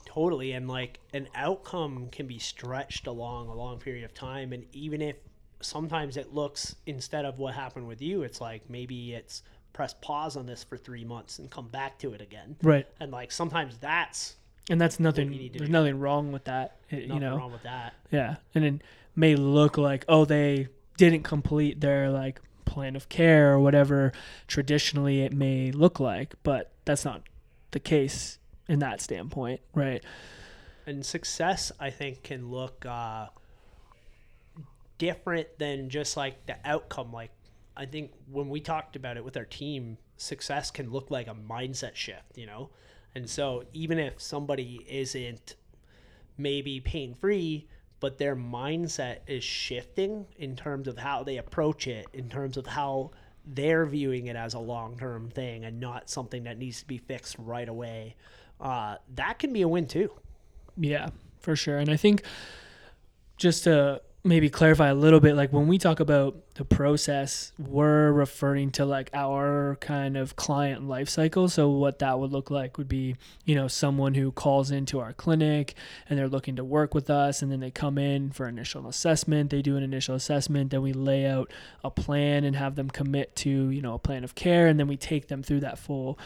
Totally, 0.04 0.52
and 0.52 0.68
like 0.68 1.00
an 1.14 1.28
outcome 1.34 2.08
can 2.12 2.26
be 2.26 2.38
stretched 2.38 3.06
along 3.06 3.48
a 3.48 3.54
long 3.54 3.78
period 3.78 4.04
of 4.04 4.12
time, 4.12 4.52
and 4.52 4.64
even 4.72 5.00
if 5.00 5.16
sometimes 5.60 6.18
it 6.18 6.34
looks 6.34 6.76
instead 6.84 7.24
of 7.24 7.38
what 7.38 7.54
happened 7.54 7.88
with 7.88 8.02
you, 8.02 8.22
it's 8.22 8.40
like 8.42 8.68
maybe 8.68 9.14
it's 9.14 9.42
press 9.72 9.94
pause 10.02 10.36
on 10.36 10.44
this 10.44 10.62
for 10.62 10.76
three 10.76 11.04
months 11.04 11.38
and 11.38 11.50
come 11.50 11.68
back 11.68 11.98
to 12.00 12.12
it 12.12 12.20
again, 12.20 12.56
right? 12.62 12.86
And 13.00 13.10
like 13.10 13.32
sometimes 13.32 13.78
that's 13.78 14.36
and 14.68 14.78
that's 14.78 15.00
nothing. 15.00 15.30
There's 15.30 15.68
do. 15.68 15.72
nothing 15.72 15.98
wrong 15.98 16.30
with 16.30 16.44
that, 16.44 16.76
it, 16.90 17.04
you 17.04 17.18
know. 17.18 17.38
Wrong 17.38 17.52
with 17.52 17.62
that. 17.62 17.94
Yeah, 18.10 18.36
and 18.54 18.64
it 18.64 18.82
may 19.16 19.34
look 19.34 19.78
like 19.78 20.04
oh 20.10 20.26
they 20.26 20.68
didn't 20.96 21.22
complete 21.22 21.80
their 21.80 22.10
like 22.10 22.40
plan 22.64 22.96
of 22.96 23.08
care 23.08 23.52
or 23.52 23.60
whatever 23.60 24.12
traditionally 24.48 25.22
it 25.22 25.32
may 25.32 25.70
look 25.70 26.00
like, 26.00 26.34
but 26.42 26.72
that's 26.84 27.04
not 27.04 27.22
the 27.70 27.80
case 27.80 28.38
in 28.68 28.78
that 28.78 29.00
standpoint, 29.00 29.60
right? 29.74 30.02
And 30.86 31.04
success, 31.04 31.72
I 31.80 31.90
think, 31.90 32.22
can 32.22 32.50
look 32.50 32.84
uh, 32.86 33.28
different 34.98 35.58
than 35.58 35.88
just 35.88 36.16
like 36.16 36.46
the 36.46 36.56
outcome. 36.64 37.12
Like, 37.12 37.30
I 37.76 37.86
think 37.86 38.12
when 38.30 38.48
we 38.48 38.60
talked 38.60 38.96
about 38.96 39.16
it 39.16 39.24
with 39.24 39.36
our 39.36 39.44
team, 39.44 39.98
success 40.16 40.70
can 40.70 40.90
look 40.90 41.10
like 41.10 41.26
a 41.26 41.34
mindset 41.34 41.94
shift, 41.94 42.36
you 42.36 42.46
know? 42.46 42.70
And 43.14 43.28
so, 43.28 43.64
even 43.72 43.98
if 43.98 44.20
somebody 44.20 44.84
isn't 44.88 45.56
maybe 46.36 46.80
pain 46.80 47.14
free, 47.14 47.66
but 48.00 48.18
their 48.18 48.36
mindset 48.36 49.18
is 49.26 49.42
shifting 49.42 50.26
in 50.38 50.56
terms 50.56 50.88
of 50.88 50.98
how 50.98 51.22
they 51.22 51.38
approach 51.38 51.86
it, 51.86 52.06
in 52.12 52.28
terms 52.28 52.56
of 52.56 52.66
how 52.66 53.10
they're 53.46 53.86
viewing 53.86 54.26
it 54.26 54.36
as 54.36 54.54
a 54.54 54.58
long 54.58 54.96
term 54.96 55.30
thing 55.30 55.64
and 55.64 55.80
not 55.80 56.08
something 56.08 56.44
that 56.44 56.58
needs 56.58 56.80
to 56.80 56.86
be 56.86 56.98
fixed 56.98 57.36
right 57.38 57.68
away. 57.68 58.16
Uh, 58.60 58.96
that 59.14 59.38
can 59.38 59.52
be 59.52 59.62
a 59.62 59.68
win 59.68 59.86
too. 59.86 60.10
Yeah, 60.76 61.10
for 61.40 61.56
sure. 61.56 61.78
And 61.78 61.90
I 61.90 61.96
think 61.96 62.22
just 63.36 63.64
to 63.64 64.00
maybe 64.22 64.48
clarify 64.48 64.88
a 64.88 64.94
little 64.94 65.20
bit 65.20 65.36
like 65.36 65.52
when 65.52 65.68
we 65.68 65.78
talk 65.78 66.00
about 66.00 66.36
the 66.54 66.64
process 66.64 67.52
we're 67.58 68.12
referring 68.12 68.70
to 68.70 68.84
like 68.84 69.10
our 69.12 69.76
kind 69.80 70.16
of 70.16 70.36
client 70.36 70.86
life 70.86 71.08
cycle. 71.08 71.48
So 71.48 71.68
what 71.68 71.98
that 71.98 72.20
would 72.20 72.30
look 72.30 72.50
like 72.50 72.78
would 72.78 72.88
be 72.88 73.16
you 73.44 73.54
know 73.54 73.66
someone 73.66 74.14
who 74.14 74.30
calls 74.30 74.70
into 74.70 75.00
our 75.00 75.12
clinic 75.12 75.74
and 76.08 76.18
they're 76.18 76.28
looking 76.28 76.56
to 76.56 76.64
work 76.64 76.94
with 76.94 77.10
us 77.10 77.42
and 77.42 77.50
then 77.50 77.60
they 77.60 77.72
come 77.72 77.98
in 77.98 78.30
for 78.30 78.46
initial 78.46 78.86
assessment. 78.86 79.50
They 79.50 79.62
do 79.62 79.76
an 79.76 79.82
initial 79.82 80.14
assessment 80.14 80.70
then 80.70 80.82
we 80.82 80.92
lay 80.92 81.26
out 81.26 81.50
a 81.82 81.90
plan 81.90 82.44
and 82.44 82.54
have 82.54 82.76
them 82.76 82.88
commit 82.88 83.34
to 83.36 83.70
you 83.70 83.82
know 83.82 83.94
a 83.94 83.98
plan 83.98 84.22
of 84.22 84.34
care 84.34 84.68
and 84.68 84.78
then 84.78 84.86
we 84.86 84.96
take 84.96 85.28
them 85.28 85.42
through 85.42 85.60
that 85.60 85.78
full 85.78 86.18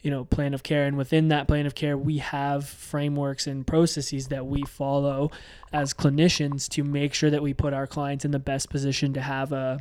you 0.00 0.10
know 0.10 0.24
plan 0.24 0.54
of 0.54 0.62
care. 0.62 0.86
And 0.86 0.96
within 0.96 1.28
that 1.28 1.46
plan 1.46 1.66
of 1.66 1.74
care 1.74 1.98
we 1.98 2.18
have 2.18 2.66
frameworks 2.66 3.46
and 3.46 3.66
processes 3.66 4.28
that 4.28 4.46
we 4.46 4.62
follow 4.62 5.30
as 5.72 5.92
clinicians 5.92 6.68
to 6.70 6.84
make 6.84 7.12
sure 7.12 7.30
that 7.30 7.42
we 7.42 7.52
put 7.52 7.74
our 7.74 7.86
clients 7.86 8.24
in 8.24 8.30
the 8.30 8.38
best 8.38 8.70
position 8.70 9.12
to 9.12 9.20
have 9.20 9.52
a 9.52 9.73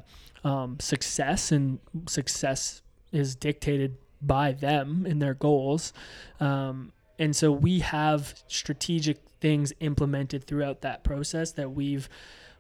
um, 0.44 0.78
success 0.80 1.52
and 1.52 1.80
success 2.08 2.82
is 3.12 3.36
dictated 3.36 3.98
by 4.22 4.52
them 4.52 5.06
and 5.08 5.22
their 5.22 5.34
goals 5.34 5.94
um, 6.40 6.92
and 7.20 7.36
so 7.36 7.52
we 7.52 7.80
have 7.80 8.34
strategic 8.48 9.18
things 9.40 9.74
implemented 9.80 10.46
throughout 10.46 10.82
that 10.82 11.04
process 11.04 11.52
that 11.52 11.72
we've 11.72 12.10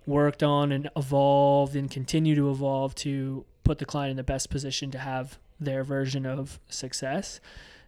worked 0.06 0.44
on 0.44 0.72
and 0.72 0.90
evolved 0.96 1.75
and 1.75 1.90
continue 1.90 2.36
to 2.36 2.50
evolve 2.52 2.94
to 2.94 3.46
put 3.63 3.80
the 3.80 3.86
client 3.86 4.12
in 4.12 4.18
the 4.18 4.24
best 4.24 4.50
position 4.50 4.92
to 4.92 4.98
have 4.98 5.40
their 5.60 5.84
version 5.84 6.25
of 6.25 6.60
success. 6.68 7.40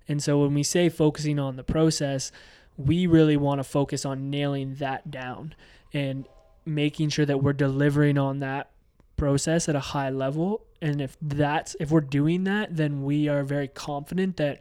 And 0.08 0.24
so 0.24 0.40
when 0.40 0.54
we 0.54 0.64
say 0.64 0.90
focusing 0.90 1.40
on 1.40 1.56
the 1.56 1.64
process, 1.64 2.32
we 2.78 3.08
really 3.08 3.38
want 3.38 3.60
to 3.60 3.64
focus 3.64 4.06
on 4.06 4.30
nailing 4.30 4.75
that 4.75 5.12
down 5.12 5.56
and 5.94 6.25
making 6.66 7.10
sure 7.10 7.25
that 7.25 7.44
we're 7.44 7.54
delivering 7.54 8.18
on 8.18 8.40
that 8.40 8.70
process 9.17 9.69
at 9.69 9.75
a 9.75 9.79
high 9.79 10.10
level. 10.10 10.65
And 10.81 11.01
if 11.01 11.17
that's 11.22 11.75
if 11.79 11.91
we're 11.91 12.01
doing 12.01 12.43
that, 12.45 12.75
then 12.75 13.03
we 13.03 13.27
are 13.27 13.43
very 13.43 13.67
confident 13.67 14.38
that 14.38 14.60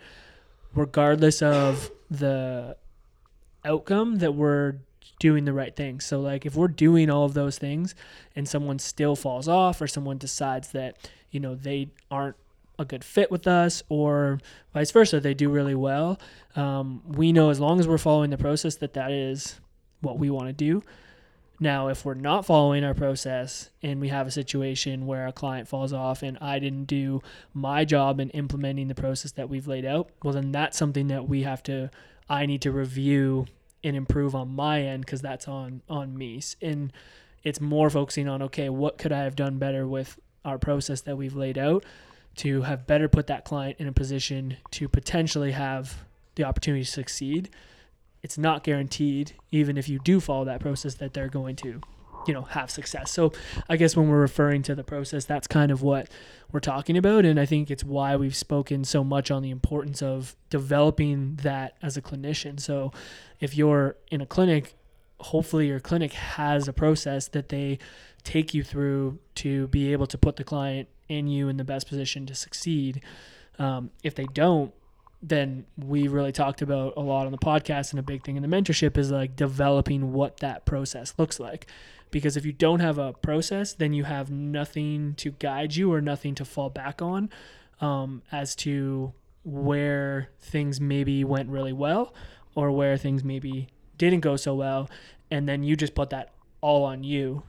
regardless 0.74 1.42
of 1.42 1.90
the 2.10 2.76
outcome 3.64 4.16
that 4.16 4.32
we're 4.32 4.76
doing 5.18 5.44
the 5.44 5.52
right 5.52 5.74
thing. 5.74 6.00
So 6.00 6.20
like 6.20 6.44
if 6.44 6.54
we're 6.54 6.68
doing 6.68 7.10
all 7.10 7.24
of 7.24 7.34
those 7.34 7.58
things 7.58 7.94
and 8.34 8.48
someone 8.48 8.78
still 8.78 9.16
falls 9.16 9.48
off 9.48 9.80
or 9.80 9.86
someone 9.86 10.18
decides 10.18 10.72
that, 10.72 10.96
you 11.30 11.40
know, 11.40 11.54
they 11.54 11.88
aren't 12.10 12.36
a 12.78 12.84
good 12.84 13.04
fit 13.04 13.30
with 13.30 13.46
us 13.46 13.82
or 13.88 14.40
vice 14.72 14.90
versa 14.90 15.20
they 15.20 15.32
do 15.32 15.48
really 15.48 15.76
well 15.76 16.18
um, 16.56 17.02
we 17.06 17.32
know 17.32 17.50
as 17.50 17.60
long 17.60 17.78
as 17.78 17.86
we're 17.86 17.98
following 17.98 18.30
the 18.30 18.36
process 18.36 18.74
that 18.76 18.94
that 18.94 19.12
is 19.12 19.60
what 20.00 20.18
we 20.18 20.28
want 20.28 20.48
to 20.48 20.52
do 20.52 20.82
now 21.60 21.88
if 21.88 22.04
we're 22.04 22.14
not 22.14 22.44
following 22.44 22.84
our 22.84 22.94
process 22.94 23.70
and 23.82 24.00
we 24.00 24.08
have 24.08 24.26
a 24.26 24.30
situation 24.30 25.06
where 25.06 25.26
a 25.26 25.32
client 25.32 25.68
falls 25.68 25.92
off 25.92 26.22
and 26.22 26.36
i 26.40 26.58
didn't 26.58 26.84
do 26.84 27.22
my 27.52 27.84
job 27.84 28.20
in 28.20 28.30
implementing 28.30 28.88
the 28.88 28.94
process 28.94 29.32
that 29.32 29.48
we've 29.48 29.66
laid 29.66 29.84
out 29.84 30.10
well 30.22 30.34
then 30.34 30.52
that's 30.52 30.76
something 30.76 31.08
that 31.08 31.28
we 31.28 31.42
have 31.42 31.62
to 31.62 31.90
i 32.28 32.46
need 32.46 32.60
to 32.60 32.72
review 32.72 33.46
and 33.82 33.96
improve 33.96 34.34
on 34.34 34.48
my 34.48 34.82
end 34.82 35.04
because 35.04 35.20
that's 35.20 35.46
on 35.46 35.82
on 35.88 36.16
me 36.16 36.40
and 36.60 36.92
it's 37.42 37.60
more 37.60 37.90
focusing 37.90 38.28
on 38.28 38.42
okay 38.42 38.68
what 38.68 38.98
could 38.98 39.12
i 39.12 39.22
have 39.22 39.36
done 39.36 39.58
better 39.58 39.86
with 39.86 40.18
our 40.44 40.58
process 40.58 41.00
that 41.02 41.16
we've 41.16 41.36
laid 41.36 41.56
out 41.56 41.84
to 42.36 42.62
have 42.62 42.86
better 42.86 43.08
put 43.08 43.26
that 43.28 43.44
client 43.44 43.76
in 43.78 43.86
a 43.86 43.92
position 43.92 44.56
to 44.72 44.88
potentially 44.88 45.52
have 45.52 46.04
the 46.34 46.44
opportunity 46.44 46.84
to 46.84 46.90
succeed. 46.90 47.50
It's 48.24 48.38
not 48.38 48.64
guaranteed, 48.64 49.34
even 49.52 49.76
if 49.76 49.86
you 49.86 49.98
do 49.98 50.18
follow 50.18 50.46
that 50.46 50.58
process, 50.58 50.94
that 50.94 51.12
they're 51.12 51.28
going 51.28 51.56
to, 51.56 51.82
you 52.26 52.32
know, 52.32 52.40
have 52.40 52.70
success. 52.70 53.10
So 53.10 53.32
I 53.68 53.76
guess 53.76 53.94
when 53.94 54.08
we're 54.08 54.18
referring 54.18 54.62
to 54.62 54.74
the 54.74 54.82
process, 54.82 55.26
that's 55.26 55.46
kind 55.46 55.70
of 55.70 55.82
what 55.82 56.08
we're 56.50 56.60
talking 56.60 56.96
about. 56.96 57.26
And 57.26 57.38
I 57.38 57.44
think 57.44 57.70
it's 57.70 57.84
why 57.84 58.16
we've 58.16 58.34
spoken 58.34 58.82
so 58.82 59.04
much 59.04 59.30
on 59.30 59.42
the 59.42 59.50
importance 59.50 60.00
of 60.02 60.34
developing 60.48 61.36
that 61.42 61.76
as 61.82 61.98
a 61.98 62.02
clinician. 62.02 62.58
So 62.58 62.92
if 63.40 63.58
you're 63.58 63.96
in 64.10 64.22
a 64.22 64.26
clinic, 64.26 64.74
hopefully 65.20 65.66
your 65.66 65.80
clinic 65.80 66.14
has 66.14 66.66
a 66.66 66.72
process 66.72 67.28
that 67.28 67.50
they 67.50 67.78
take 68.22 68.54
you 68.54 68.62
through 68.62 69.18
to 69.34 69.68
be 69.68 69.92
able 69.92 70.06
to 70.06 70.16
put 70.16 70.36
the 70.36 70.44
client 70.44 70.88
in 71.10 71.26
you 71.26 71.50
in 71.50 71.58
the 71.58 71.64
best 71.64 71.88
position 71.88 72.24
to 72.24 72.34
succeed. 72.34 73.02
Um, 73.58 73.90
if 74.02 74.14
they 74.14 74.24
don't, 74.24 74.72
then 75.26 75.64
we 75.76 76.08
really 76.08 76.32
talked 76.32 76.60
about 76.60 76.94
a 76.96 77.00
lot 77.00 77.26
on 77.26 77.32
the 77.32 77.38
podcast 77.38 77.90
and 77.90 77.98
a 77.98 78.02
big 78.02 78.22
thing 78.22 78.36
in 78.36 78.42
the 78.42 78.48
mentorship 78.48 78.98
is 78.98 79.10
like 79.10 79.34
developing 79.36 80.12
what 80.12 80.38
that 80.38 80.64
process 80.64 81.14
looks 81.16 81.40
like 81.40 81.66
because 82.10 82.36
if 82.36 82.44
you 82.44 82.52
don't 82.52 82.80
have 82.80 82.98
a 82.98 83.12
process 83.14 83.72
then 83.72 83.92
you 83.92 84.04
have 84.04 84.30
nothing 84.30 85.14
to 85.14 85.30
guide 85.32 85.74
you 85.74 85.92
or 85.92 86.00
nothing 86.00 86.34
to 86.34 86.44
fall 86.44 86.68
back 86.68 87.00
on 87.00 87.30
um, 87.80 88.22
as 88.30 88.54
to 88.54 89.12
where 89.44 90.30
things 90.40 90.80
maybe 90.80 91.24
went 91.24 91.48
really 91.48 91.72
well 91.72 92.12
or 92.54 92.70
where 92.70 92.96
things 92.96 93.24
maybe 93.24 93.68
didn't 93.96 94.20
go 94.20 94.36
so 94.36 94.54
well 94.54 94.88
and 95.30 95.48
then 95.48 95.62
you 95.62 95.76
just 95.76 95.94
put 95.94 96.10
that 96.10 96.34
all 96.60 96.84
on 96.84 97.04
you, 97.04 97.42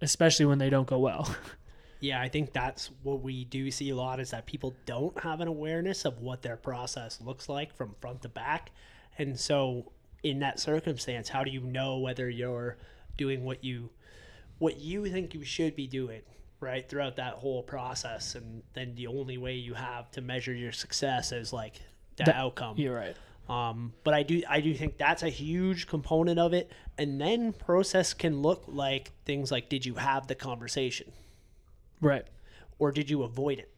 especially 0.00 0.44
when 0.44 0.58
they 0.58 0.68
don't 0.68 0.88
go 0.88 0.98
well. 0.98 1.36
Yeah, 2.00 2.20
I 2.20 2.28
think 2.28 2.52
that's 2.52 2.90
what 3.02 3.22
we 3.22 3.44
do 3.44 3.70
see 3.70 3.90
a 3.90 3.96
lot 3.96 4.20
is 4.20 4.30
that 4.30 4.46
people 4.46 4.74
don't 4.84 5.18
have 5.20 5.40
an 5.40 5.48
awareness 5.48 6.04
of 6.04 6.20
what 6.20 6.42
their 6.42 6.56
process 6.56 7.20
looks 7.20 7.48
like 7.48 7.74
from 7.74 7.94
front 8.00 8.22
to 8.22 8.28
back. 8.28 8.70
And 9.18 9.38
so 9.38 9.92
in 10.22 10.40
that 10.40 10.60
circumstance, 10.60 11.28
how 11.28 11.42
do 11.44 11.50
you 11.50 11.60
know 11.60 11.98
whether 11.98 12.28
you're 12.28 12.76
doing 13.16 13.44
what 13.44 13.64
you 13.64 13.90
what 14.58 14.78
you 14.80 15.06
think 15.06 15.34
you 15.34 15.44
should 15.44 15.76
be 15.76 15.86
doing, 15.86 16.22
right? 16.60 16.88
Throughout 16.88 17.16
that 17.16 17.34
whole 17.34 17.62
process 17.62 18.34
and 18.34 18.62
then 18.74 18.94
the 18.94 19.06
only 19.06 19.36
way 19.38 19.54
you 19.54 19.74
have 19.74 20.10
to 20.12 20.20
measure 20.20 20.54
your 20.54 20.72
success 20.72 21.32
is 21.32 21.52
like 21.52 21.80
the 22.16 22.24
That- 22.24 22.34
outcome. 22.36 22.76
You're 22.78 22.94
right. 22.96 23.16
Um, 23.48 23.92
but 24.02 24.12
I 24.12 24.22
do 24.24 24.42
I 24.48 24.60
do 24.60 24.74
think 24.74 24.98
that's 24.98 25.22
a 25.22 25.28
huge 25.28 25.86
component 25.86 26.38
of 26.38 26.52
it. 26.52 26.70
And 26.98 27.20
then 27.20 27.52
process 27.52 28.12
can 28.12 28.42
look 28.42 28.64
like 28.66 29.12
things 29.24 29.52
like 29.52 29.68
did 29.68 29.86
you 29.86 29.94
have 29.94 30.26
the 30.26 30.34
conversation 30.34 31.12
Right. 32.00 32.26
or 32.78 32.92
did 32.92 33.08
you 33.10 33.22
avoid 33.22 33.58
it? 33.58 33.70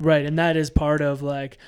Right, 0.00 0.24
and 0.24 0.38
that 0.38 0.56
is 0.56 0.70
part 0.70 1.00
of 1.00 1.22
like 1.22 1.58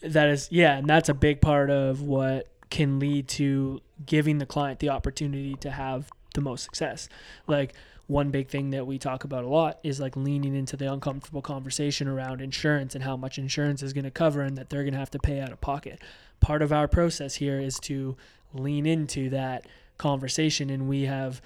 that 0.00 0.28
is 0.28 0.48
yeah, 0.50 0.78
and 0.78 0.88
that's 0.88 1.08
a 1.08 1.14
big 1.14 1.40
part 1.40 1.70
of 1.70 2.02
what 2.02 2.48
can 2.70 2.98
lead 2.98 3.28
to 3.28 3.80
giving 4.06 4.38
the 4.38 4.46
client 4.46 4.78
the 4.78 4.90
opportunity 4.90 5.54
to 5.56 5.70
have 5.70 6.08
the 6.34 6.40
most 6.40 6.64
success. 6.64 7.08
Like 7.46 7.74
one 8.06 8.30
big 8.30 8.48
thing 8.48 8.70
that 8.70 8.86
we 8.86 8.98
talk 8.98 9.24
about 9.24 9.44
a 9.44 9.48
lot 9.48 9.78
is 9.82 10.00
like 10.00 10.16
leaning 10.16 10.54
into 10.54 10.76
the 10.76 10.90
uncomfortable 10.90 11.42
conversation 11.42 12.08
around 12.08 12.40
insurance 12.40 12.94
and 12.94 13.04
how 13.04 13.16
much 13.16 13.38
insurance 13.38 13.82
is 13.82 13.92
going 13.92 14.04
to 14.04 14.10
cover 14.10 14.40
and 14.40 14.56
that 14.56 14.70
they're 14.70 14.82
going 14.82 14.94
to 14.94 14.98
have 14.98 15.10
to 15.10 15.18
pay 15.18 15.40
out 15.40 15.52
of 15.52 15.60
pocket. 15.60 16.00
Part 16.40 16.62
of 16.62 16.72
our 16.72 16.88
process 16.88 17.34
here 17.34 17.60
is 17.60 17.78
to 17.80 18.16
lean 18.54 18.86
into 18.86 19.28
that 19.30 19.66
conversation 19.98 20.70
and 20.70 20.88
we 20.88 21.02
have 21.02 21.42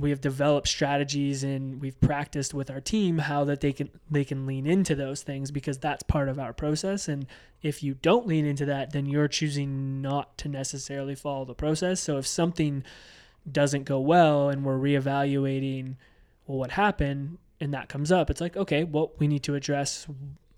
we 0.00 0.10
have 0.10 0.20
developed 0.20 0.66
strategies 0.66 1.44
and 1.44 1.80
we've 1.80 2.00
practiced 2.00 2.54
with 2.54 2.70
our 2.70 2.80
team 2.80 3.18
how 3.18 3.44
that 3.44 3.60
they 3.60 3.72
can 3.72 3.90
they 4.10 4.24
can 4.24 4.46
lean 4.46 4.66
into 4.66 4.94
those 4.94 5.22
things 5.22 5.50
because 5.50 5.78
that's 5.78 6.02
part 6.02 6.28
of 6.28 6.38
our 6.38 6.54
process. 6.54 7.06
And 7.06 7.26
if 7.62 7.82
you 7.82 7.94
don't 7.94 8.26
lean 8.26 8.46
into 8.46 8.64
that 8.64 8.92
then 8.92 9.04
you're 9.04 9.28
choosing 9.28 10.00
not 10.00 10.38
to 10.38 10.48
necessarily 10.48 11.14
follow 11.14 11.44
the 11.44 11.54
process. 11.54 12.00
So 12.00 12.16
if 12.16 12.26
something 12.26 12.82
doesn't 13.50 13.84
go 13.84 14.00
well 14.00 14.48
and 14.48 14.64
we're 14.64 14.78
reevaluating 14.78 15.96
well 16.46 16.58
what 16.58 16.72
happened 16.72 17.38
and 17.60 17.74
that 17.74 17.88
comes 17.88 18.10
up 18.10 18.30
it's 18.30 18.40
like 18.40 18.56
okay 18.56 18.84
well 18.84 19.12
we 19.18 19.28
need 19.28 19.42
to 19.42 19.54
address 19.54 20.06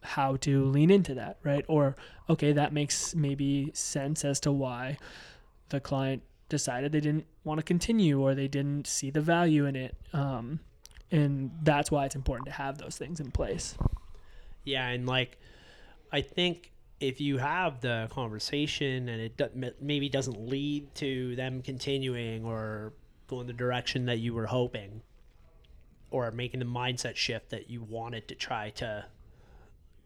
how 0.02 0.36
to 0.36 0.64
lean 0.66 0.90
into 0.90 1.14
that 1.14 1.38
right? 1.42 1.64
Or 1.66 1.96
okay 2.30 2.52
that 2.52 2.72
makes 2.72 3.14
maybe 3.16 3.72
sense 3.74 4.24
as 4.24 4.38
to 4.40 4.52
why 4.52 4.98
the 5.70 5.80
client 5.80 6.22
decided 6.52 6.92
they 6.92 7.00
didn't 7.00 7.26
want 7.44 7.58
to 7.58 7.64
continue 7.64 8.20
or 8.20 8.34
they 8.36 8.46
didn't 8.46 8.86
see 8.86 9.10
the 9.10 9.20
value 9.22 9.64
in 9.66 9.74
it. 9.74 9.96
Um, 10.12 10.60
and 11.10 11.50
that's 11.62 11.90
why 11.90 12.04
it's 12.04 12.14
important 12.14 12.46
to 12.46 12.52
have 12.52 12.76
those 12.78 12.96
things 12.96 13.18
in 13.20 13.30
place. 13.32 13.74
Yeah, 14.64 14.86
and 14.88 15.06
like 15.06 15.38
I 16.12 16.20
think 16.20 16.70
if 17.00 17.20
you 17.20 17.38
have 17.38 17.80
the 17.80 18.06
conversation 18.12 19.08
and 19.08 19.20
it 19.20 19.36
do- 19.36 19.72
maybe 19.80 20.08
doesn't 20.10 20.38
lead 20.48 20.94
to 20.96 21.34
them 21.36 21.62
continuing 21.62 22.44
or 22.44 22.92
going 23.26 23.46
the 23.46 23.52
direction 23.54 24.04
that 24.06 24.18
you 24.18 24.34
were 24.34 24.46
hoping 24.46 25.00
or 26.10 26.30
making 26.30 26.60
the 26.60 26.66
mindset 26.66 27.16
shift 27.16 27.48
that 27.50 27.70
you 27.70 27.82
wanted 27.82 28.28
to 28.28 28.34
try 28.34 28.68
to 28.70 29.04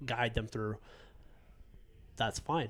guide 0.05 0.35
them 0.35 0.47
through 0.47 0.76
that's 2.17 2.38
fine 2.38 2.69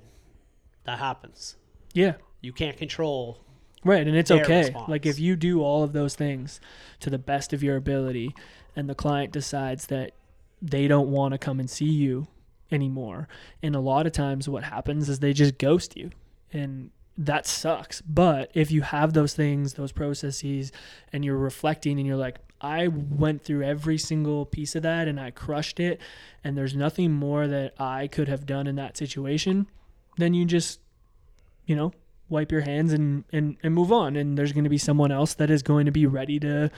that 0.85 0.99
happens 0.99 1.57
Yeah. 1.93 2.15
you 2.41 2.53
can't 2.53 2.77
control 2.77 3.45
Right. 3.85 4.07
And 4.07 4.17
it's 4.17 4.31
okay. 4.31 4.59
response. 4.63 4.89
Like 4.89 5.07
if 5.07 5.19
you 5.19 5.37
do 5.37 5.63
all 5.63 5.83
of 5.83 5.93
those 5.93 6.15
things 6.15 6.61
to 7.01 7.11
the 7.11 7.19
best 7.19 7.53
of 7.53 7.63
your 7.63 7.77
ability 7.77 8.35
and 8.75 8.89
the 8.89 8.95
client 8.95 9.33
decides 9.33 9.87
that 9.87 10.13
they 10.61 10.89
don't 10.89 11.11
want 11.11 11.33
to 11.33 11.39
come 11.39 11.61
and 11.61 11.71
see 11.71 11.85
you 11.85 12.27
anymore. 12.73 13.29
And 13.63 13.77
a 13.77 13.81
lot 13.81 14.07
of 14.07 14.13
times 14.13 14.49
what 14.49 14.65
happens 14.65 15.09
is 15.09 15.21
they 15.21 15.33
just 15.33 15.59
ghost 15.59 15.97
you. 15.97 16.11
And 16.53 16.91
that 17.19 17.47
sucks. 17.47 18.01
But 18.03 18.51
if 18.55 18.71
you 18.71 18.83
have 18.83 19.13
those 19.13 19.35
things, 19.35 19.75
those 19.75 19.93
processes, 19.93 20.73
and 21.13 21.25
you're 21.25 21.37
reflecting 21.37 21.99
and 21.99 22.07
you're 22.07 22.17
like, 22.17 22.39
I 22.61 22.89
went 22.89 23.43
through 23.43 23.63
every 23.63 23.99
single 23.99 24.47
piece 24.47 24.75
of 24.75 24.83
that 24.83 25.09
and 25.09 25.21
I 25.21 25.31
crushed 25.31 25.79
it, 25.79 26.01
and 26.43 26.57
there's 26.57 26.75
nothing 26.75 27.13
more 27.13 27.47
that 27.47 27.75
I 27.79 28.07
could 28.07 28.29
have 28.29 28.47
done 28.47 28.67
in 28.67 28.77
that 28.77 28.97
situation, 28.97 29.67
then 30.17 30.35
you 30.35 30.45
just, 30.45 30.81
you 31.67 31.77
know, 31.77 31.93
wipe 32.29 32.51
your 32.51 32.63
hands 32.63 32.93
and, 32.93 33.25
and, 33.33 33.57
and 33.63 33.75
move 33.75 33.93
on. 33.93 34.17
And 34.17 34.37
there's 34.37 34.53
going 34.53 34.65
to 34.65 34.71
be 34.71 34.79
someone 34.79 35.13
else 35.13 35.35
that 35.35 35.51
is 35.51 35.63
going 35.63 35.87
to 35.87 35.93
be 35.93 36.07
ready 36.07 36.39
to 36.41 36.71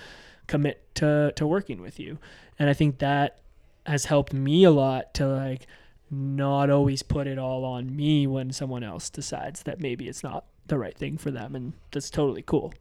commit 0.47 0.95
to, 0.97 1.33
to 1.37 1.47
working 1.47 1.81
with 1.81 1.99
you. 1.99 2.19
And 2.59 2.69
I 2.69 2.73
think 2.75 2.99
that 2.99 3.41
has 3.87 4.07
helped 4.07 4.33
me 4.33 4.65
a 4.65 4.71
lot 4.71 5.15
to 5.15 5.27
like 5.27 5.67
not 6.11 6.71
always 6.71 7.03
put 7.03 7.27
it 7.27 7.39
all 7.39 7.65
on 7.65 7.95
me 7.95 8.27
when 8.27 8.53
someone 8.53 8.83
else 8.83 9.11
decides 9.11 9.63
that 9.65 9.81
maybe 9.81 10.09
it's 10.09 10.23
not 10.23 10.45
the 10.67 10.79
right 10.79 10.97
thing 10.97 11.19
for 11.19 11.31
them. 11.31 11.55
And 11.55 11.73
that's 11.91 12.11
totally 12.11 12.43
cool. 12.43 12.73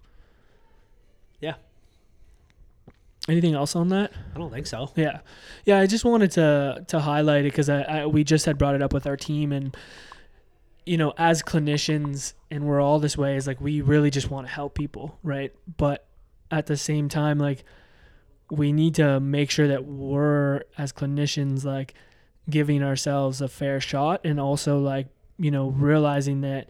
Yeah. 1.40 1.56
Anything 3.28 3.56
else 3.56 3.76
on 3.76 3.90
that? 3.90 4.14
i 4.34 4.38
don't 4.38 4.52
think 4.52 4.68
so 4.68 4.90
Yeah, 4.96 5.20
yeah. 5.66 5.80
I 5.80 5.86
just 5.86 6.06
wanted 6.06 6.32
to 6.32 6.86
to 6.88 7.00
highlight 7.00 7.42
it 7.42 7.52
because 7.52 7.68
I, 7.70 7.82
I 7.82 8.06
we 8.06 8.24
just 8.24 8.46
had 8.46 8.58
brought 8.58 8.76
it 8.76 8.82
up 8.82 8.94
with 8.94 9.06
our 9.06 9.18
team, 9.18 9.52
and 9.52 9.76
you 10.88 10.98
know, 10.98 11.14
as 11.18 11.44
clinicians, 11.44 12.34
and 12.50 12.64
we're 12.64 12.82
all 12.82 13.00
this 13.00 13.18
way, 13.18 13.36
is 13.36 13.46
like 13.46 13.60
we 13.60 13.82
really 13.82 14.10
just 14.10 14.32
want 14.32 14.48
to 14.48 14.54
help 14.54 14.74
people, 14.74 15.20
right? 15.22 15.54
But 15.76 16.06
at 16.50 16.68
the 16.68 16.78
same 16.78 17.10
time, 17.10 17.38
like 17.38 17.64
we 18.50 18.72
need 18.72 18.96
to 18.96 19.20
make 19.20 19.52
sure 19.52 19.68
that 19.68 19.86
we're 19.86 20.62
as 20.78 20.94
clinicians 20.94 21.66
like 21.66 21.94
giving 22.50 22.82
ourselves 22.82 23.42
a 23.42 23.50
fair 23.50 23.82
shot, 23.82 24.22
and 24.24 24.40
also 24.40 24.80
like 24.80 25.08
you 25.38 25.52
know 25.52 25.70
realizing 25.70 26.42
that 26.42 26.70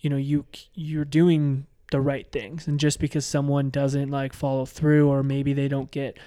you 0.00 0.10
know 0.10 0.16
you 0.16 0.44
you're 0.74 1.06
doing 1.06 1.66
the 1.90 2.00
right 2.00 2.30
things, 2.30 2.68
and 2.68 2.78
just 2.78 3.00
because 3.00 3.24
someone 3.24 3.70
doesn't 3.70 4.10
like 4.10 4.34
follow 4.34 4.66
through, 4.66 5.08
or 5.08 5.22
maybe 5.22 5.54
they 5.54 5.68
don't 5.68 5.90
get 5.90 6.18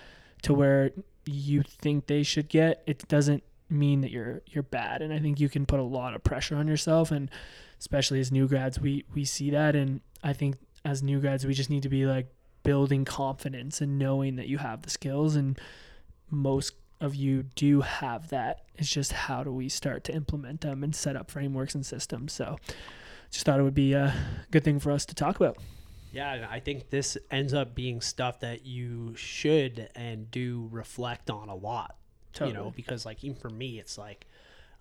to 0.41 0.53
where 0.53 0.91
you 1.25 1.61
think 1.61 2.07
they 2.07 2.23
should 2.23 2.49
get, 2.49 2.81
it 2.87 3.07
doesn't 3.07 3.43
mean 3.69 4.01
that 4.01 4.11
you're 4.11 4.41
you're 4.47 4.63
bad. 4.63 5.01
And 5.01 5.13
I 5.13 5.19
think 5.19 5.39
you 5.39 5.49
can 5.49 5.65
put 5.65 5.79
a 5.79 5.83
lot 5.83 6.13
of 6.13 6.23
pressure 6.23 6.55
on 6.55 6.67
yourself 6.67 7.11
and 7.11 7.29
especially 7.79 8.19
as 8.19 8.31
new 8.31 8.47
grads 8.47 8.79
we 8.79 9.05
we 9.13 9.23
see 9.23 9.51
that 9.51 9.75
and 9.75 10.01
I 10.23 10.33
think 10.33 10.55
as 10.83 11.03
new 11.03 11.19
grads 11.19 11.45
we 11.45 11.53
just 11.53 11.69
need 11.69 11.83
to 11.83 11.89
be 11.89 12.05
like 12.05 12.27
building 12.63 13.05
confidence 13.05 13.81
and 13.81 13.99
knowing 13.99 14.35
that 14.37 14.47
you 14.47 14.57
have 14.57 14.81
the 14.81 14.89
skills 14.89 15.35
and 15.35 15.59
most 16.29 16.73
of 16.99 17.15
you 17.15 17.43
do 17.55 17.81
have 17.81 18.29
that. 18.29 18.65
It's 18.75 18.89
just 18.89 19.11
how 19.11 19.43
do 19.43 19.51
we 19.51 19.69
start 19.69 20.03
to 20.05 20.13
implement 20.13 20.61
them 20.61 20.83
and 20.83 20.95
set 20.95 21.15
up 21.15 21.29
frameworks 21.29 21.75
and 21.75 21.85
systems. 21.85 22.33
So 22.33 22.57
just 23.31 23.45
thought 23.45 23.59
it 23.59 23.63
would 23.63 23.73
be 23.73 23.93
a 23.93 24.13
good 24.51 24.63
thing 24.63 24.79
for 24.79 24.91
us 24.91 25.05
to 25.05 25.15
talk 25.15 25.35
about. 25.35 25.57
Yeah, 26.11 26.47
I 26.49 26.59
think 26.59 26.89
this 26.89 27.17
ends 27.29 27.53
up 27.53 27.75
being 27.75 28.01
stuff 28.01 28.39
that 28.39 28.65
you 28.65 29.15
should 29.15 29.89
and 29.95 30.31
do 30.31 30.67
reflect 30.71 31.29
on 31.29 31.49
a 31.49 31.55
lot. 31.55 31.95
You 32.45 32.53
know, 32.53 32.73
because 32.75 33.05
like 33.05 33.23
even 33.23 33.37
for 33.37 33.49
me, 33.49 33.79
it's 33.79 33.97
like 33.97 34.27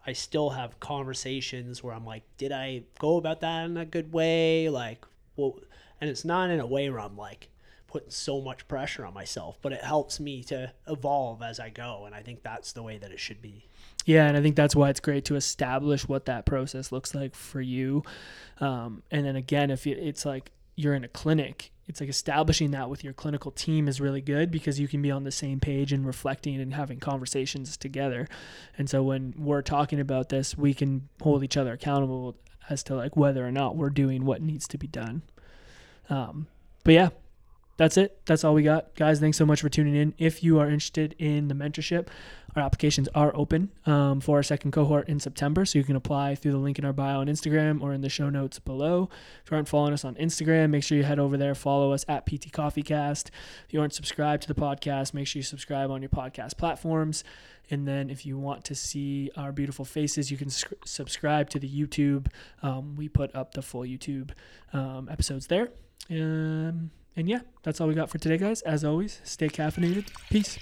I 0.06 0.12
still 0.12 0.50
have 0.50 0.78
conversations 0.80 1.82
where 1.82 1.94
I'm 1.94 2.04
like, 2.04 2.22
did 2.36 2.52
I 2.52 2.82
go 2.98 3.16
about 3.16 3.40
that 3.40 3.64
in 3.64 3.76
a 3.76 3.84
good 3.84 4.12
way? 4.12 4.68
Like, 4.68 5.04
well, 5.36 5.58
and 6.00 6.10
it's 6.10 6.24
not 6.24 6.50
in 6.50 6.60
a 6.60 6.66
way 6.66 6.88
where 6.90 7.00
I'm 7.00 7.16
like 7.16 7.48
putting 7.88 8.10
so 8.10 8.40
much 8.40 8.68
pressure 8.68 9.04
on 9.06 9.14
myself, 9.14 9.58
but 9.62 9.72
it 9.72 9.82
helps 9.82 10.20
me 10.20 10.42
to 10.44 10.72
evolve 10.86 11.42
as 11.42 11.58
I 11.58 11.70
go, 11.70 12.04
and 12.04 12.14
I 12.14 12.22
think 12.22 12.42
that's 12.42 12.72
the 12.72 12.82
way 12.82 12.98
that 12.98 13.10
it 13.10 13.18
should 13.18 13.40
be. 13.40 13.64
Yeah, 14.04 14.26
and 14.26 14.36
I 14.36 14.42
think 14.42 14.54
that's 14.54 14.76
why 14.76 14.90
it's 14.90 15.00
great 15.00 15.24
to 15.26 15.34
establish 15.34 16.06
what 16.06 16.26
that 16.26 16.46
process 16.46 16.92
looks 16.92 17.14
like 17.14 17.34
for 17.34 17.60
you. 17.60 18.04
Um, 18.60 19.02
and 19.10 19.26
then 19.26 19.34
again, 19.34 19.70
if 19.70 19.86
you, 19.86 19.96
it's 19.98 20.24
like 20.24 20.52
you're 20.76 20.94
in 20.94 21.04
a 21.04 21.08
clinic, 21.08 21.72
it's 21.88 22.00
like 22.00 22.10
establishing 22.10 22.72
that 22.72 22.90
with 22.90 23.04
your 23.04 23.12
clinical 23.12 23.50
team 23.52 23.86
is 23.86 24.00
really 24.00 24.20
good 24.20 24.50
because 24.50 24.80
you 24.80 24.88
can 24.88 25.00
be 25.02 25.10
on 25.10 25.24
the 25.24 25.30
same 25.30 25.60
page 25.60 25.92
and 25.92 26.04
reflecting 26.04 26.60
and 26.60 26.74
having 26.74 26.98
conversations 26.98 27.76
together. 27.76 28.26
And 28.76 28.90
so 28.90 29.02
when 29.02 29.34
we're 29.36 29.62
talking 29.62 30.00
about 30.00 30.28
this, 30.28 30.58
we 30.58 30.74
can 30.74 31.08
hold 31.20 31.44
each 31.44 31.56
other 31.56 31.72
accountable 31.72 32.36
as 32.68 32.82
to 32.84 32.96
like 32.96 33.16
whether 33.16 33.46
or 33.46 33.52
not 33.52 33.76
we're 33.76 33.90
doing 33.90 34.24
what 34.24 34.42
needs 34.42 34.66
to 34.68 34.78
be 34.78 34.88
done. 34.88 35.22
Um, 36.10 36.48
but 36.82 36.94
yeah, 36.94 37.08
that's 37.76 37.96
it. 37.96 38.20
That's 38.26 38.42
all 38.42 38.54
we 38.54 38.62
got, 38.62 38.94
guys. 38.94 39.20
Thanks 39.20 39.36
so 39.36 39.46
much 39.46 39.60
for 39.60 39.68
tuning 39.68 39.94
in. 39.94 40.14
If 40.18 40.42
you 40.42 40.58
are 40.58 40.66
interested 40.66 41.14
in 41.18 41.48
the 41.48 41.54
mentorship, 41.54 42.08
our 42.56 42.62
applications 42.62 43.08
are 43.14 43.34
open 43.36 43.70
um, 43.84 44.20
for 44.20 44.38
our 44.38 44.42
second 44.42 44.72
cohort 44.72 45.08
in 45.08 45.20
September, 45.20 45.64
so 45.64 45.78
you 45.78 45.84
can 45.84 45.96
apply 45.96 46.34
through 46.34 46.52
the 46.52 46.58
link 46.58 46.78
in 46.78 46.84
our 46.84 46.92
bio 46.92 47.20
on 47.20 47.26
Instagram 47.26 47.82
or 47.82 47.92
in 47.92 48.00
the 48.00 48.08
show 48.08 48.30
notes 48.30 48.58
below. 48.58 49.08
If 49.44 49.50
you 49.50 49.56
aren't 49.56 49.68
following 49.68 49.92
us 49.92 50.04
on 50.04 50.14
Instagram, 50.16 50.70
make 50.70 50.82
sure 50.82 50.96
you 50.96 51.04
head 51.04 51.18
over 51.18 51.36
there, 51.36 51.54
follow 51.54 51.92
us 51.92 52.04
at 52.08 52.26
PT 52.26 52.52
Coffee 52.52 52.82
Cast. 52.82 53.30
If 53.66 53.74
you 53.74 53.80
aren't 53.80 53.94
subscribed 53.94 54.42
to 54.42 54.48
the 54.48 54.60
podcast, 54.60 55.14
make 55.14 55.26
sure 55.26 55.40
you 55.40 55.44
subscribe 55.44 55.90
on 55.90 56.02
your 56.02 56.08
podcast 56.08 56.56
platforms. 56.56 57.24
And 57.70 57.86
then 57.86 58.10
if 58.10 58.24
you 58.24 58.38
want 58.38 58.64
to 58.66 58.74
see 58.74 59.30
our 59.36 59.52
beautiful 59.52 59.84
faces, 59.84 60.30
you 60.30 60.36
can 60.36 60.50
sc- 60.50 60.72
subscribe 60.84 61.50
to 61.50 61.58
the 61.58 61.68
YouTube. 61.68 62.28
Um, 62.62 62.94
we 62.96 63.08
put 63.08 63.34
up 63.34 63.54
the 63.54 63.62
full 63.62 63.82
YouTube 63.82 64.30
um, 64.72 65.08
episodes 65.10 65.48
there. 65.48 65.70
Um, 66.10 66.90
and 67.16 67.28
yeah, 67.28 67.40
that's 67.62 67.80
all 67.80 67.88
we 67.88 67.94
got 67.94 68.10
for 68.10 68.18
today, 68.18 68.38
guys. 68.38 68.62
As 68.62 68.84
always, 68.84 69.20
stay 69.24 69.48
caffeinated. 69.48 70.06
Peace. 70.30 70.58